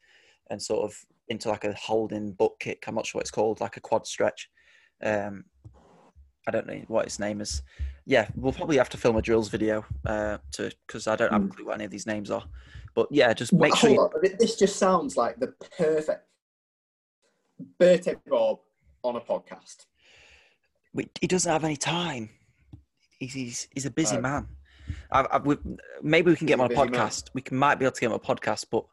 and 0.49 0.61
sort 0.61 0.83
of 0.85 0.97
into 1.27 1.49
like 1.49 1.63
a 1.63 1.73
holding 1.73 2.33
butt 2.33 2.59
kick. 2.59 2.83
I'm 2.87 2.95
not 2.95 3.05
sure 3.05 3.19
what 3.19 3.23
it's 3.23 3.31
called, 3.31 3.59
like 3.61 3.77
a 3.77 3.81
quad 3.81 4.05
stretch. 4.07 4.49
Um, 5.03 5.45
I 6.47 6.51
don't 6.51 6.67
know 6.67 6.81
what 6.87 7.05
its 7.05 7.19
name 7.19 7.41
is. 7.41 7.61
Yeah, 8.05 8.27
we'll 8.35 8.53
probably 8.53 8.77
have 8.77 8.89
to 8.89 8.97
film 8.97 9.15
a 9.17 9.21
drills 9.21 9.49
video 9.49 9.83
uh, 10.05 10.37
to 10.53 10.71
because 10.85 11.07
I 11.07 11.15
don't 11.15 11.31
have 11.31 11.41
a 11.41 11.45
Hmm. 11.45 11.51
clue 11.51 11.65
what 11.65 11.75
any 11.75 11.85
of 11.85 11.91
these 11.91 12.05
names 12.05 12.29
are. 12.29 12.43
But 12.93 13.07
yeah, 13.11 13.33
just 13.33 13.51
Well, 13.51 13.69
make 13.69 13.75
sure 13.75 13.89
hold 13.95 14.11
you, 14.23 14.29
on. 14.31 14.37
This 14.39 14.55
just 14.55 14.75
sounds 14.77 15.17
like 15.17 15.39
the 15.39 15.53
perfect 15.77 16.27
Bertie 17.79 18.15
Bob 18.27 18.59
on 19.03 19.15
a 19.15 19.21
podcast. 19.21 19.85
we, 20.93 21.07
he 21.19 21.27
doesn't 21.27 21.51
have 21.51 21.63
any 21.63 21.75
time. 21.77 22.29
He's 23.19 23.33
he's, 23.33 23.67
he's 23.73 23.85
a 23.85 23.91
busy 23.91 24.17
Oh. 24.17 24.21
man. 24.21 24.47
I, 25.11 25.21
I, 25.21 25.37
we, 25.39 25.57
maybe 26.03 26.29
we 26.29 26.37
can 26.37 26.45
get 26.47 26.53
him 26.55 26.61
on 26.61 26.67
a 26.71 26.75
He's 26.75 26.77
busy 26.77 26.91
man. 26.91 27.07
podcast. 27.07 27.29
We 27.33 27.41
can, 27.41 27.57
might 27.57 27.75
be 27.79 27.85
able 27.85 27.93
to 27.93 28.01
get 28.01 28.07
him 28.07 28.13
on 28.13 28.19
a 28.23 28.35
podcast, 28.35 28.65
but 28.71 28.85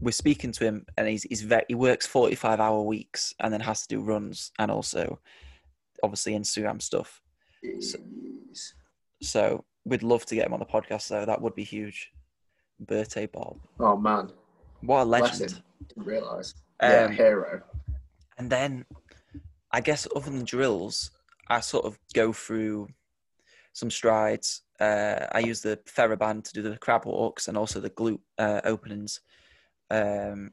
we're 0.00 0.12
speaking 0.12 0.52
to 0.52 0.64
him, 0.64 0.86
and 0.96 1.08
he's 1.08 1.24
he's 1.24 1.42
very, 1.42 1.64
he 1.68 1.74
works 1.74 2.06
forty 2.06 2.34
five 2.36 2.60
hour 2.60 2.80
weeks, 2.82 3.34
and 3.40 3.52
then 3.52 3.60
has 3.60 3.82
to 3.82 3.88
do 3.96 4.00
runs 4.00 4.52
and 4.58 4.70
also 4.70 5.18
obviously 6.02 6.34
Instagram 6.34 6.80
stuff. 6.82 7.20
Jeez. 7.64 7.96
So 9.22 9.64
we'd 9.84 10.02
love 10.02 10.26
to 10.26 10.34
get 10.34 10.46
him 10.46 10.52
on 10.54 10.60
the 10.60 10.66
podcast, 10.66 11.08
though. 11.08 11.24
That 11.24 11.40
would 11.40 11.54
be 11.54 11.64
huge. 11.64 12.10
Birthday 12.80 13.26
Bob, 13.26 13.58
Oh 13.78 13.96
man, 13.96 14.30
what 14.80 15.02
a 15.02 15.04
legend! 15.04 15.62
Didn't 15.88 16.04
realise. 16.04 16.54
yeah, 16.82 17.04
Um, 17.04 17.12
hero. 17.12 17.62
And 18.38 18.50
then 18.50 18.84
I 19.70 19.80
guess 19.80 20.08
other 20.16 20.30
than 20.30 20.44
drills, 20.44 21.12
I 21.48 21.60
sort 21.60 21.84
of 21.84 21.98
go 22.14 22.32
through 22.32 22.88
some 23.72 23.90
strides. 23.90 24.62
Uh, 24.80 25.26
I 25.30 25.38
use 25.40 25.60
the 25.60 25.76
TheraBand 25.76 26.42
to 26.44 26.52
do 26.54 26.62
the 26.62 26.76
crab 26.76 27.04
walks 27.06 27.46
and 27.46 27.56
also 27.56 27.78
the 27.78 27.90
glute 27.90 28.18
uh, 28.38 28.60
openings. 28.64 29.20
Um, 29.90 30.50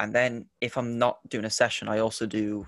and 0.00 0.12
then 0.12 0.46
if 0.60 0.76
I'm 0.76 0.98
not 0.98 1.20
doing 1.28 1.44
a 1.44 1.50
session, 1.50 1.86
I 1.88 2.00
also 2.00 2.26
do 2.26 2.66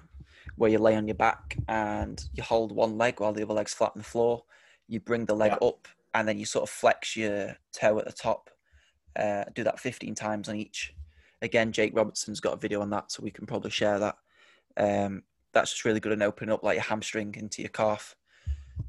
where 0.56 0.70
you 0.70 0.78
lay 0.78 0.96
on 0.96 1.06
your 1.08 1.14
back 1.14 1.56
and 1.68 2.24
you 2.34 2.42
hold 2.42 2.72
one 2.72 2.98
leg 2.98 3.20
while 3.20 3.32
the 3.32 3.42
other 3.42 3.54
leg's 3.54 3.74
flat 3.74 3.92
on 3.94 3.98
the 4.00 4.04
floor. 4.04 4.44
You 4.88 5.00
bring 5.00 5.24
the 5.24 5.34
leg 5.34 5.52
Yeah. 5.52 5.68
up 5.68 5.88
and 6.14 6.28
then 6.28 6.38
you 6.38 6.44
sort 6.44 6.62
of 6.64 6.70
flex 6.70 7.16
your 7.16 7.56
toe 7.72 7.98
at 7.98 8.06
the 8.06 8.12
top. 8.12 8.50
Uh, 9.16 9.44
do 9.54 9.64
that 9.64 9.80
15 9.80 10.14
times 10.14 10.48
on 10.48 10.56
each. 10.56 10.94
Again, 11.42 11.72
Jake 11.72 11.94
Robertson's 11.96 12.40
got 12.40 12.54
a 12.54 12.56
video 12.56 12.80
on 12.80 12.90
that, 12.90 13.10
so 13.10 13.22
we 13.22 13.30
can 13.30 13.46
probably 13.46 13.70
share 13.70 13.98
that. 13.98 14.16
Um, 14.76 15.24
that's 15.52 15.72
just 15.72 15.84
really 15.84 16.00
good 16.00 16.12
and 16.12 16.22
opening 16.22 16.52
up 16.52 16.62
like 16.62 16.76
your 16.76 16.84
hamstring 16.84 17.34
into 17.36 17.62
your 17.62 17.68
calf, 17.70 18.16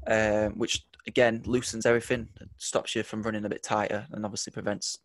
um, 0.06 0.52
which 0.52 0.86
again 1.06 1.42
loosens 1.44 1.84
everything, 1.84 2.28
stops 2.56 2.94
you 2.94 3.02
from 3.02 3.22
running 3.22 3.44
a 3.44 3.48
bit 3.48 3.62
tighter, 3.62 4.06
and 4.12 4.24
obviously 4.24 4.52
prevents 4.52 4.98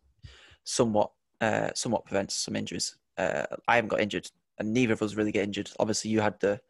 somewhat 0.64 1.10
uh, 1.40 1.70
somewhat 1.74 2.04
prevents 2.04 2.34
some 2.34 2.54
injuries. 2.56 2.96
Uh, 3.18 3.44
I 3.66 3.76
haven't 3.76 3.88
got 3.88 4.00
injured, 4.00 4.30
and 4.60 4.72
neither 4.72 4.92
of 4.92 5.02
us 5.02 5.14
really 5.14 5.32
get 5.32 5.44
injured. 5.44 5.70
Obviously, 5.80 6.10
you 6.12 6.20
had 6.20 6.38
the 6.40 6.60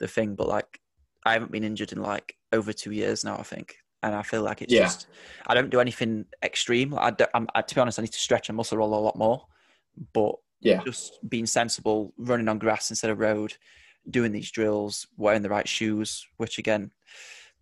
the 0.00 0.08
thing, 0.08 0.34
but 0.34 0.48
like 0.48 0.80
I 1.24 1.32
haven't 1.32 1.52
been 1.52 1.64
injured 1.64 1.92
in 1.92 2.02
like 2.02 2.36
over 2.52 2.72
two 2.72 2.90
years 2.90 3.24
now, 3.24 3.36
I 3.38 3.42
think, 3.44 3.76
and 4.02 4.14
I 4.14 4.22
feel 4.22 4.42
like 4.42 4.60
it's 4.60 4.74
Yeah. 4.74 4.82
just 4.82 5.06
I 5.46 5.54
don't 5.54 5.70
do 5.70 5.80
anything 5.80 6.26
extreme. 6.42 6.94
I 6.98 7.10
don't, 7.12 7.30
I'm, 7.32 7.46
I, 7.54 7.62
to 7.62 7.74
be 7.74 7.80
honest, 7.80 7.98
I 7.98 8.02
need 8.02 8.12
to 8.12 8.18
stretch 8.18 8.48
and 8.48 8.56
muscle 8.56 8.78
roll 8.78 8.94
a 8.94 8.96
lot 8.96 9.16
more, 9.16 9.46
but 10.12 10.34
Yeah. 10.60 10.82
just 10.84 11.18
being 11.28 11.46
sensible, 11.46 12.12
running 12.18 12.48
on 12.48 12.58
grass 12.58 12.90
instead 12.90 13.10
of 13.10 13.20
road, 13.20 13.54
doing 14.10 14.32
these 14.32 14.50
drills, 14.50 15.06
wearing 15.16 15.42
the 15.42 15.48
right 15.48 15.68
shoes, 15.68 16.26
which 16.38 16.58
again 16.58 16.90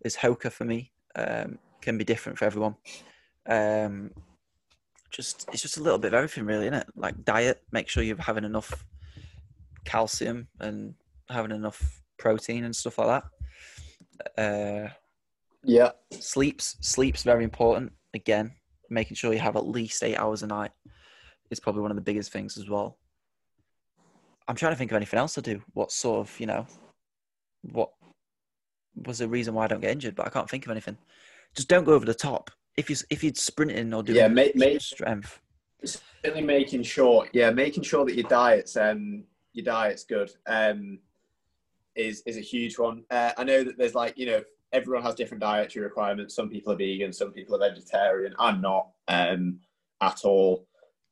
is 0.03 0.17
Hoka 0.17 0.51
for 0.51 0.65
me, 0.65 0.91
um, 1.15 1.59
can 1.81 1.97
be 1.97 2.05
different 2.05 2.39
for 2.39 2.45
everyone. 2.45 2.75
Um, 3.45 4.11
just 5.11 5.49
it's 5.51 5.61
just 5.61 5.77
a 5.77 5.83
little 5.83 5.99
bit 5.99 6.13
of 6.13 6.17
everything, 6.17 6.45
really, 6.45 6.67
isn't 6.67 6.79
it? 6.81 6.87
Like 6.95 7.25
diet, 7.25 7.61
make 7.71 7.89
sure 7.89 8.01
you're 8.03 8.17
having 8.17 8.45
enough 8.45 8.85
calcium 9.85 10.47
and 10.59 10.93
having 11.29 11.51
enough 11.51 12.01
protein 12.17 12.63
and 12.65 12.75
stuff 12.75 12.97
like 12.97 13.23
that. 14.37 14.37
Uh, 14.37 14.89
Yeah. 15.63 15.91
sleeps 16.11 16.77
sleeps 16.81 17.23
very 17.23 17.43
important. 17.43 17.93
Again, 18.13 18.55
making 18.89 19.15
sure 19.15 19.33
you 19.33 19.39
have 19.39 19.55
at 19.55 19.67
least 19.67 20.03
eight 20.03 20.17
hours 20.17 20.43
a 20.43 20.47
night 20.47 20.71
is 21.49 21.59
probably 21.59 21.81
one 21.81 21.91
of 21.91 21.95
the 21.95 22.01
biggest 22.01 22.31
things 22.31 22.57
as 22.57 22.69
well. 22.69 22.97
I'm 24.47 24.55
trying 24.55 24.71
to 24.73 24.77
think 24.77 24.91
of 24.91 24.95
anything 24.95 25.19
else 25.19 25.33
to 25.35 25.41
do. 25.41 25.61
What 25.73 25.91
sort 25.91 26.19
of 26.27 26.39
you 26.39 26.47
know, 26.47 26.65
what 27.61 27.91
was 29.05 29.19
the 29.19 29.27
reason 29.27 29.53
why 29.53 29.65
I 29.65 29.67
don't 29.67 29.79
get 29.81 29.91
injured? 29.91 30.15
But 30.15 30.27
I 30.27 30.29
can't 30.29 30.49
think 30.49 30.65
of 30.65 30.71
anything. 30.71 30.97
Just 31.55 31.67
don't 31.69 31.83
go 31.83 31.93
over 31.93 32.05
the 32.05 32.13
top. 32.13 32.49
If 32.75 32.89
you 32.89 32.95
if 33.09 33.23
you're 33.23 33.33
sprinting 33.35 33.93
or 33.93 34.01
doing 34.03 34.17
Yeah, 34.17 34.27
ma- 34.27 34.45
ma- 34.55 34.77
strength, 34.79 35.39
certainly 35.85 36.41
making 36.41 36.83
sure 36.83 37.27
yeah 37.33 37.49
making 37.51 37.83
sure 37.83 38.05
that 38.05 38.15
your 38.15 38.27
diet's 38.27 38.75
um 38.75 39.23
your 39.59 39.73
diet's 39.73 40.03
good 40.03 40.31
um 40.47 40.99
is 41.95 42.21
is 42.25 42.37
a 42.37 42.41
huge 42.41 42.77
one 42.77 43.03
uh, 43.11 43.31
i 43.37 43.43
know 43.43 43.63
that 43.63 43.77
there's 43.77 43.95
like 43.95 44.17
you 44.17 44.25
know 44.25 44.41
everyone 44.71 45.03
has 45.03 45.15
different 45.15 45.41
dietary 45.41 45.85
requirements 45.85 46.35
some 46.35 46.49
people 46.49 46.71
are 46.71 46.77
vegan 46.77 47.11
some 47.11 47.31
people 47.31 47.55
are 47.55 47.69
vegetarian 47.69 48.33
i'm 48.39 48.61
not 48.61 48.89
um 49.07 49.59
at 50.01 50.23
all 50.23 50.65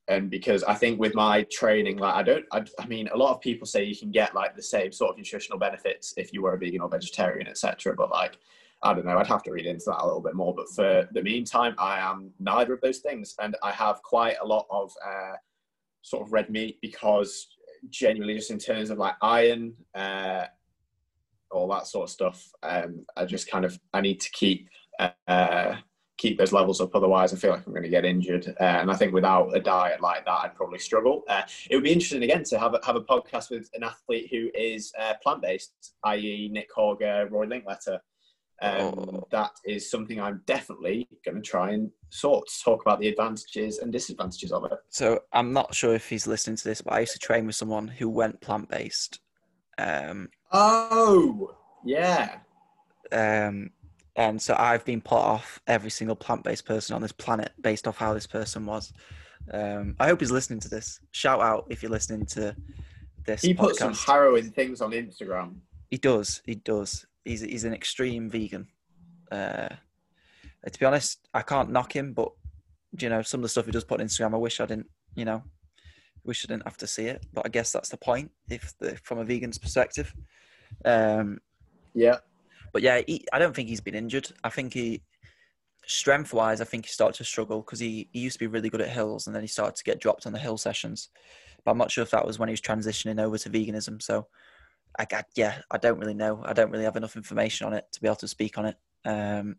and 0.07 0.29
because 0.29 0.63
i 0.63 0.73
think 0.73 0.99
with 0.99 1.15
my 1.15 1.43
training 1.51 1.97
like 1.97 2.13
i 2.13 2.23
don't 2.23 2.45
I, 2.51 2.63
I 2.79 2.85
mean 2.87 3.07
a 3.09 3.17
lot 3.17 3.33
of 3.33 3.41
people 3.41 3.67
say 3.67 3.83
you 3.83 3.97
can 3.97 4.11
get 4.11 4.35
like 4.35 4.55
the 4.55 4.61
same 4.61 4.91
sort 4.91 5.11
of 5.11 5.17
nutritional 5.17 5.59
benefits 5.59 6.13
if 6.17 6.31
you 6.31 6.41
were 6.41 6.53
a 6.53 6.57
vegan 6.57 6.81
or 6.81 6.89
vegetarian 6.89 7.47
etc 7.47 7.95
but 7.95 8.09
like 8.09 8.37
I 8.83 8.93
don't 8.93 9.05
know. 9.05 9.17
I'd 9.17 9.27
have 9.27 9.43
to 9.43 9.51
read 9.51 9.65
into 9.65 9.85
that 9.87 10.01
a 10.01 10.05
little 10.05 10.21
bit 10.21 10.35
more. 10.35 10.53
But 10.53 10.69
for 10.69 11.09
the 11.11 11.23
meantime, 11.23 11.73
I 11.79 11.99
am 11.99 12.31
neither 12.39 12.73
of 12.73 12.81
those 12.81 12.99
things, 12.99 13.35
and 13.41 13.55
I 13.63 13.71
have 13.71 14.03
quite 14.03 14.35
a 14.41 14.45
lot 14.45 14.67
of 14.69 14.93
uh, 15.03 15.33
sort 16.03 16.25
of 16.25 16.31
red 16.31 16.49
meat 16.49 16.77
because 16.81 17.47
genuinely, 17.89 18.35
just 18.35 18.51
in 18.51 18.59
terms 18.59 18.89
of 18.89 18.97
like 18.97 19.15
iron, 19.21 19.73
uh, 19.95 20.45
all 21.51 21.67
that 21.69 21.87
sort 21.87 22.03
of 22.03 22.09
stuff, 22.09 22.43
um, 22.63 23.05
I 23.15 23.25
just 23.25 23.49
kind 23.49 23.65
of 23.65 23.79
I 23.93 24.01
need 24.01 24.19
to 24.21 24.29
keep 24.31 24.69
uh, 24.99 25.75
keep 26.17 26.37
those 26.37 26.51
levels 26.51 26.81
up. 26.81 26.95
Otherwise, 26.95 27.33
I 27.33 27.37
feel 27.37 27.51
like 27.51 27.65
I'm 27.65 27.73
going 27.73 27.83
to 27.83 27.89
get 27.89 28.05
injured. 28.05 28.47
Uh, 28.59 28.63
and 28.63 28.91
I 28.91 28.95
think 28.95 29.13
without 29.13 29.55
a 29.55 29.59
diet 29.59 30.01
like 30.01 30.25
that, 30.25 30.39
I'd 30.43 30.55
probably 30.55 30.79
struggle. 30.79 31.23
Uh, 31.27 31.43
it 31.69 31.75
would 31.75 31.83
be 31.83 31.91
interesting 31.91 32.23
again 32.23 32.43
to 32.45 32.59
have 32.59 32.73
a, 32.73 32.79
have 32.83 32.95
a 32.95 33.01
podcast 33.01 33.51
with 33.51 33.69
an 33.73 33.83
athlete 33.83 34.29
who 34.31 34.49
is 34.55 34.91
uh, 34.99 35.13
plant 35.21 35.41
based, 35.41 35.93
i.e., 36.03 36.49
Nick 36.51 36.69
Horger, 36.75 37.29
Rory 37.29 37.47
Linkletter. 37.47 37.99
Um, 38.61 38.71
Oh. 38.81 39.27
That 39.31 39.51
is 39.65 39.89
something 39.89 40.19
I'm 40.19 40.41
definitely 40.45 41.07
going 41.23 41.35
to 41.35 41.41
try 41.41 41.71
and 41.71 41.91
sort 42.09 42.47
talk 42.63 42.81
about 42.81 42.99
the 42.99 43.07
advantages 43.07 43.79
and 43.79 43.91
disadvantages 43.91 44.51
of 44.51 44.65
it. 44.65 44.79
so 44.89 45.19
I'm 45.33 45.53
not 45.53 45.75
sure 45.75 45.93
if 45.93 46.09
he's 46.09 46.25
listening 46.27 46.55
to 46.57 46.63
this, 46.63 46.81
but 46.81 46.93
I 46.93 47.01
used 47.01 47.13
to 47.13 47.19
train 47.19 47.45
with 47.45 47.55
someone 47.55 47.87
who 47.87 48.09
went 48.09 48.41
plant 48.41 48.69
based. 48.69 49.19
Um, 49.77 50.29
Oh, 50.51 51.55
yeah. 51.85 52.37
Um, 53.11 53.69
and 54.15 54.41
so 54.41 54.55
I've 54.57 54.83
been 54.85 55.01
put 55.01 55.19
off 55.19 55.59
every 55.67 55.91
single 55.91 56.15
plant 56.15 56.43
based 56.43 56.65
person 56.65 56.95
on 56.95 57.01
this 57.01 57.11
planet 57.11 57.51
based 57.61 57.87
off 57.87 57.97
how 57.97 58.13
this 58.13 58.25
person 58.27 58.65
was. 58.65 58.91
Um, 59.53 59.95
I 59.99 60.07
hope 60.07 60.19
he's 60.19 60.31
listening 60.31 60.59
to 60.61 60.69
this. 60.69 60.99
Shout 61.11 61.41
out 61.41 61.67
if 61.69 61.83
you're 61.83 61.91
listening 61.91 62.25
to 62.27 62.55
this. 63.25 63.41
He 63.41 63.53
puts 63.53 63.79
some 63.79 63.93
harrowing 63.93 64.49
things 64.51 64.81
on 64.81 64.91
Instagram. 64.91 65.57
He 65.91 65.97
does. 65.97 66.41
He 66.45 66.55
does. 66.55 67.05
He's 67.27 67.41
he's 67.41 67.63
an 67.63 67.73
extreme 67.73 68.29
vegan. 68.29 68.67
Uh, 69.31 69.69
to 70.71 70.79
be 70.79 70.85
honest, 70.85 71.27
I 71.33 71.41
can't 71.41 71.71
knock 71.71 71.95
him, 71.95 72.13
but 72.13 72.31
you 72.99 73.09
know 73.09 73.21
some 73.21 73.39
of 73.39 73.43
the 73.43 73.49
stuff 73.49 73.65
he 73.65 73.71
does 73.71 73.83
put 73.83 73.99
on 73.99 74.07
Instagram, 74.07 74.33
I 74.33 74.37
wish 74.37 74.59
I 74.59 74.65
didn't. 74.65 74.87
You 75.15 75.25
know, 75.25 75.43
wish 76.23 76.45
I 76.45 76.53
didn't 76.53 76.65
have 76.65 76.77
to 76.77 76.87
see 76.87 77.05
it. 77.05 77.25
But 77.33 77.45
I 77.45 77.49
guess 77.49 77.71
that's 77.71 77.89
the 77.89 77.97
point, 77.97 78.31
if 78.49 78.77
the 78.79 78.97
from 79.03 79.19
a 79.19 79.25
vegan's 79.25 79.57
perspective. 79.57 80.13
Um, 80.85 81.39
Yeah. 81.93 82.17
but 82.73 82.81
yeah, 82.81 83.01
he, 83.07 83.25
I 83.33 83.39
don't 83.39 83.55
think 83.55 83.69
he's 83.69 83.81
been 83.81 83.95
injured. 83.95 84.29
I 84.43 84.49
think 84.49 84.73
he, 84.73 85.01
strength 85.87 86.33
wise, 86.33 86.61
I 86.61 86.65
think 86.65 86.85
he 86.85 86.91
started 86.91 87.17
to 87.17 87.23
struggle 87.23 87.61
because 87.61 87.79
he, 87.79 88.09
he 88.11 88.19
used 88.19 88.35
to 88.35 88.39
be 88.39 88.47
really 88.47 88.69
good 88.69 88.81
at 88.81 88.89
hills 88.89 89.25
and 89.25 89.35
then 89.35 89.43
he 89.43 89.47
started 89.47 89.75
to 89.77 89.83
get 89.83 89.99
dropped 89.99 90.27
on 90.27 90.33
the 90.33 90.39
hill 90.39 90.57
sessions. 90.57 91.09
But 91.63 91.71
I'm 91.71 91.77
not 91.77 91.91
sure 91.91 92.03
if 92.03 92.11
that 92.11 92.25
was 92.25 92.37
when 92.37 92.49
he 92.49 92.53
was 92.53 92.61
transitioning 92.61 93.21
over 93.21 93.37
to 93.37 93.49
veganism. 93.49 94.01
So, 94.01 94.27
I, 94.97 95.05
I 95.11 95.23
yeah, 95.35 95.59
I 95.69 95.77
don't 95.77 95.99
really 95.99 96.13
know. 96.13 96.41
I 96.45 96.53
don't 96.53 96.71
really 96.71 96.83
have 96.85 96.95
enough 96.95 97.15
information 97.15 97.67
on 97.67 97.73
it 97.73 97.85
to 97.91 98.01
be 98.01 98.07
able 98.07 98.15
to 98.17 98.27
speak 98.27 98.57
on 98.57 98.65
it. 98.65 98.75
Um, 99.05 99.57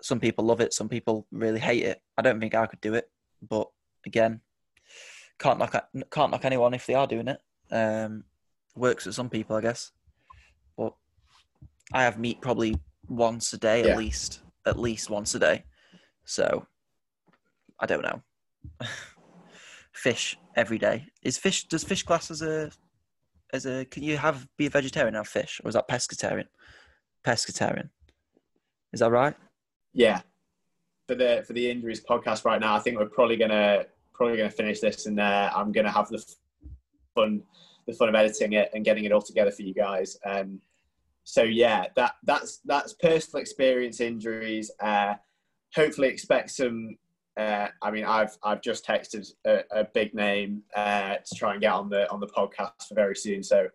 some 0.00 0.20
people 0.20 0.44
love 0.44 0.60
it, 0.60 0.72
some 0.72 0.88
people 0.88 1.26
really 1.32 1.58
hate 1.60 1.82
it. 1.84 2.00
I 2.16 2.22
don't 2.22 2.40
think 2.40 2.54
I 2.54 2.66
could 2.66 2.80
do 2.80 2.94
it, 2.94 3.10
but 3.48 3.68
again, 4.06 4.40
can't 5.38 5.58
knock 5.58 5.72
can't 6.10 6.30
knock 6.30 6.44
anyone 6.44 6.74
if 6.74 6.86
they 6.86 6.94
are 6.94 7.06
doing 7.06 7.28
it. 7.28 7.40
Um, 7.70 8.24
works 8.76 9.04
for 9.04 9.12
some 9.12 9.28
people, 9.30 9.56
I 9.56 9.60
guess. 9.60 9.90
But 10.76 10.94
I 11.92 12.04
have 12.04 12.18
meat 12.18 12.40
probably 12.40 12.76
once 13.08 13.52
a 13.52 13.58
day 13.58 13.80
Yeah. 13.80 13.90
at 13.90 13.96
least, 13.98 14.40
at 14.66 14.78
least 14.78 15.10
once 15.10 15.34
a 15.34 15.38
day. 15.38 15.64
So 16.24 16.66
I 17.80 17.86
don't 17.86 18.02
know. 18.02 18.22
fish 19.92 20.38
every 20.56 20.78
day. 20.78 21.06
Is 21.22 21.38
fish 21.38 21.66
does 21.66 21.84
fish 21.84 22.02
class 22.02 22.30
as 22.30 22.42
a 22.42 22.70
as 23.52 23.66
a 23.66 23.84
can 23.86 24.02
you 24.02 24.16
have 24.16 24.46
be 24.56 24.66
a 24.66 24.70
vegetarian 24.70 25.08
and 25.08 25.16
have 25.16 25.28
fish 25.28 25.60
or 25.62 25.68
is 25.68 25.74
that 25.74 25.88
pescatarian? 25.88 26.46
Pescatarian. 27.24 27.90
Is 28.92 29.00
that 29.00 29.10
right? 29.10 29.34
Yeah. 29.92 30.20
For 31.08 31.14
the 31.14 31.44
for 31.46 31.52
the 31.52 31.70
injuries 31.70 32.02
podcast 32.04 32.44
right 32.44 32.60
now, 32.60 32.74
I 32.74 32.80
think 32.80 32.98
we're 32.98 33.06
probably 33.06 33.36
gonna 33.36 33.84
probably 34.14 34.36
gonna 34.36 34.50
finish 34.50 34.80
this 34.80 35.06
and 35.06 35.18
uh, 35.20 35.50
I'm 35.54 35.72
gonna 35.72 35.90
have 35.90 36.08
the 36.08 36.24
fun 37.14 37.42
the 37.86 37.92
fun 37.92 38.08
of 38.08 38.14
editing 38.14 38.52
it 38.52 38.70
and 38.74 38.84
getting 38.84 39.04
it 39.04 39.12
all 39.12 39.22
together 39.22 39.50
for 39.50 39.62
you 39.62 39.74
guys. 39.74 40.16
Um, 40.24 40.60
so 41.24 41.42
yeah, 41.42 41.86
that 41.96 42.14
that's 42.24 42.60
that's 42.64 42.94
personal 42.94 43.40
experience 43.40 44.00
injuries. 44.00 44.70
Uh, 44.80 45.14
hopefully, 45.74 46.08
expect 46.08 46.50
some. 46.50 46.96
Uh, 47.36 47.68
I 47.80 47.90
mean, 47.90 48.04
I've 48.04 48.36
I've 48.42 48.60
just 48.60 48.86
texted 48.86 49.32
a, 49.46 49.62
a 49.70 49.84
big 49.84 50.14
name 50.14 50.62
uh, 50.76 51.16
to 51.24 51.34
try 51.34 51.52
and 51.52 51.60
get 51.60 51.72
on 51.72 51.88
the 51.88 52.10
on 52.10 52.20
the 52.20 52.26
podcast 52.26 52.88
for 52.88 52.94
very 52.94 53.16
soon. 53.16 53.42
So 53.42 53.68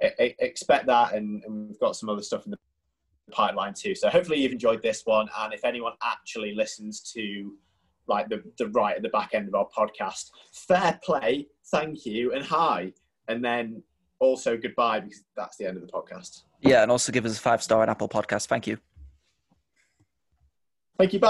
expect 0.00 0.86
that, 0.86 1.14
and, 1.14 1.42
and 1.44 1.68
we've 1.68 1.80
got 1.80 1.96
some 1.96 2.08
other 2.08 2.22
stuff 2.22 2.44
in 2.44 2.50
the 2.50 2.58
pipeline 3.30 3.74
too. 3.74 3.94
So 3.94 4.08
hopefully 4.08 4.40
you've 4.40 4.52
enjoyed 4.52 4.82
this 4.82 5.02
one, 5.04 5.28
and 5.38 5.52
if 5.52 5.64
anyone 5.64 5.92
actually 6.02 6.54
listens 6.54 7.00
to 7.12 7.54
like 8.08 8.28
the 8.28 8.42
the 8.58 8.68
right 8.68 8.96
at 8.96 9.02
the 9.02 9.10
back 9.10 9.30
end 9.32 9.48
of 9.48 9.54
our 9.54 9.68
podcast, 9.76 10.30
fair 10.52 10.98
play, 11.04 11.46
thank 11.66 12.04
you, 12.04 12.32
and 12.32 12.44
hi, 12.44 12.92
and 13.28 13.44
then 13.44 13.82
also 14.18 14.56
goodbye 14.56 15.00
because 15.00 15.22
that's 15.36 15.56
the 15.56 15.66
end 15.66 15.76
of 15.76 15.86
the 15.86 15.92
podcast. 15.92 16.42
Yeah, 16.60 16.82
and 16.82 16.90
also 16.90 17.12
give 17.12 17.24
us 17.24 17.36
a 17.36 17.40
five 17.40 17.62
star 17.62 17.82
on 17.82 17.88
Apple 17.88 18.08
Podcast. 18.08 18.46
Thank 18.46 18.66
you. 18.66 18.78
Thank 20.98 21.12
you. 21.12 21.20
Bye. 21.20 21.26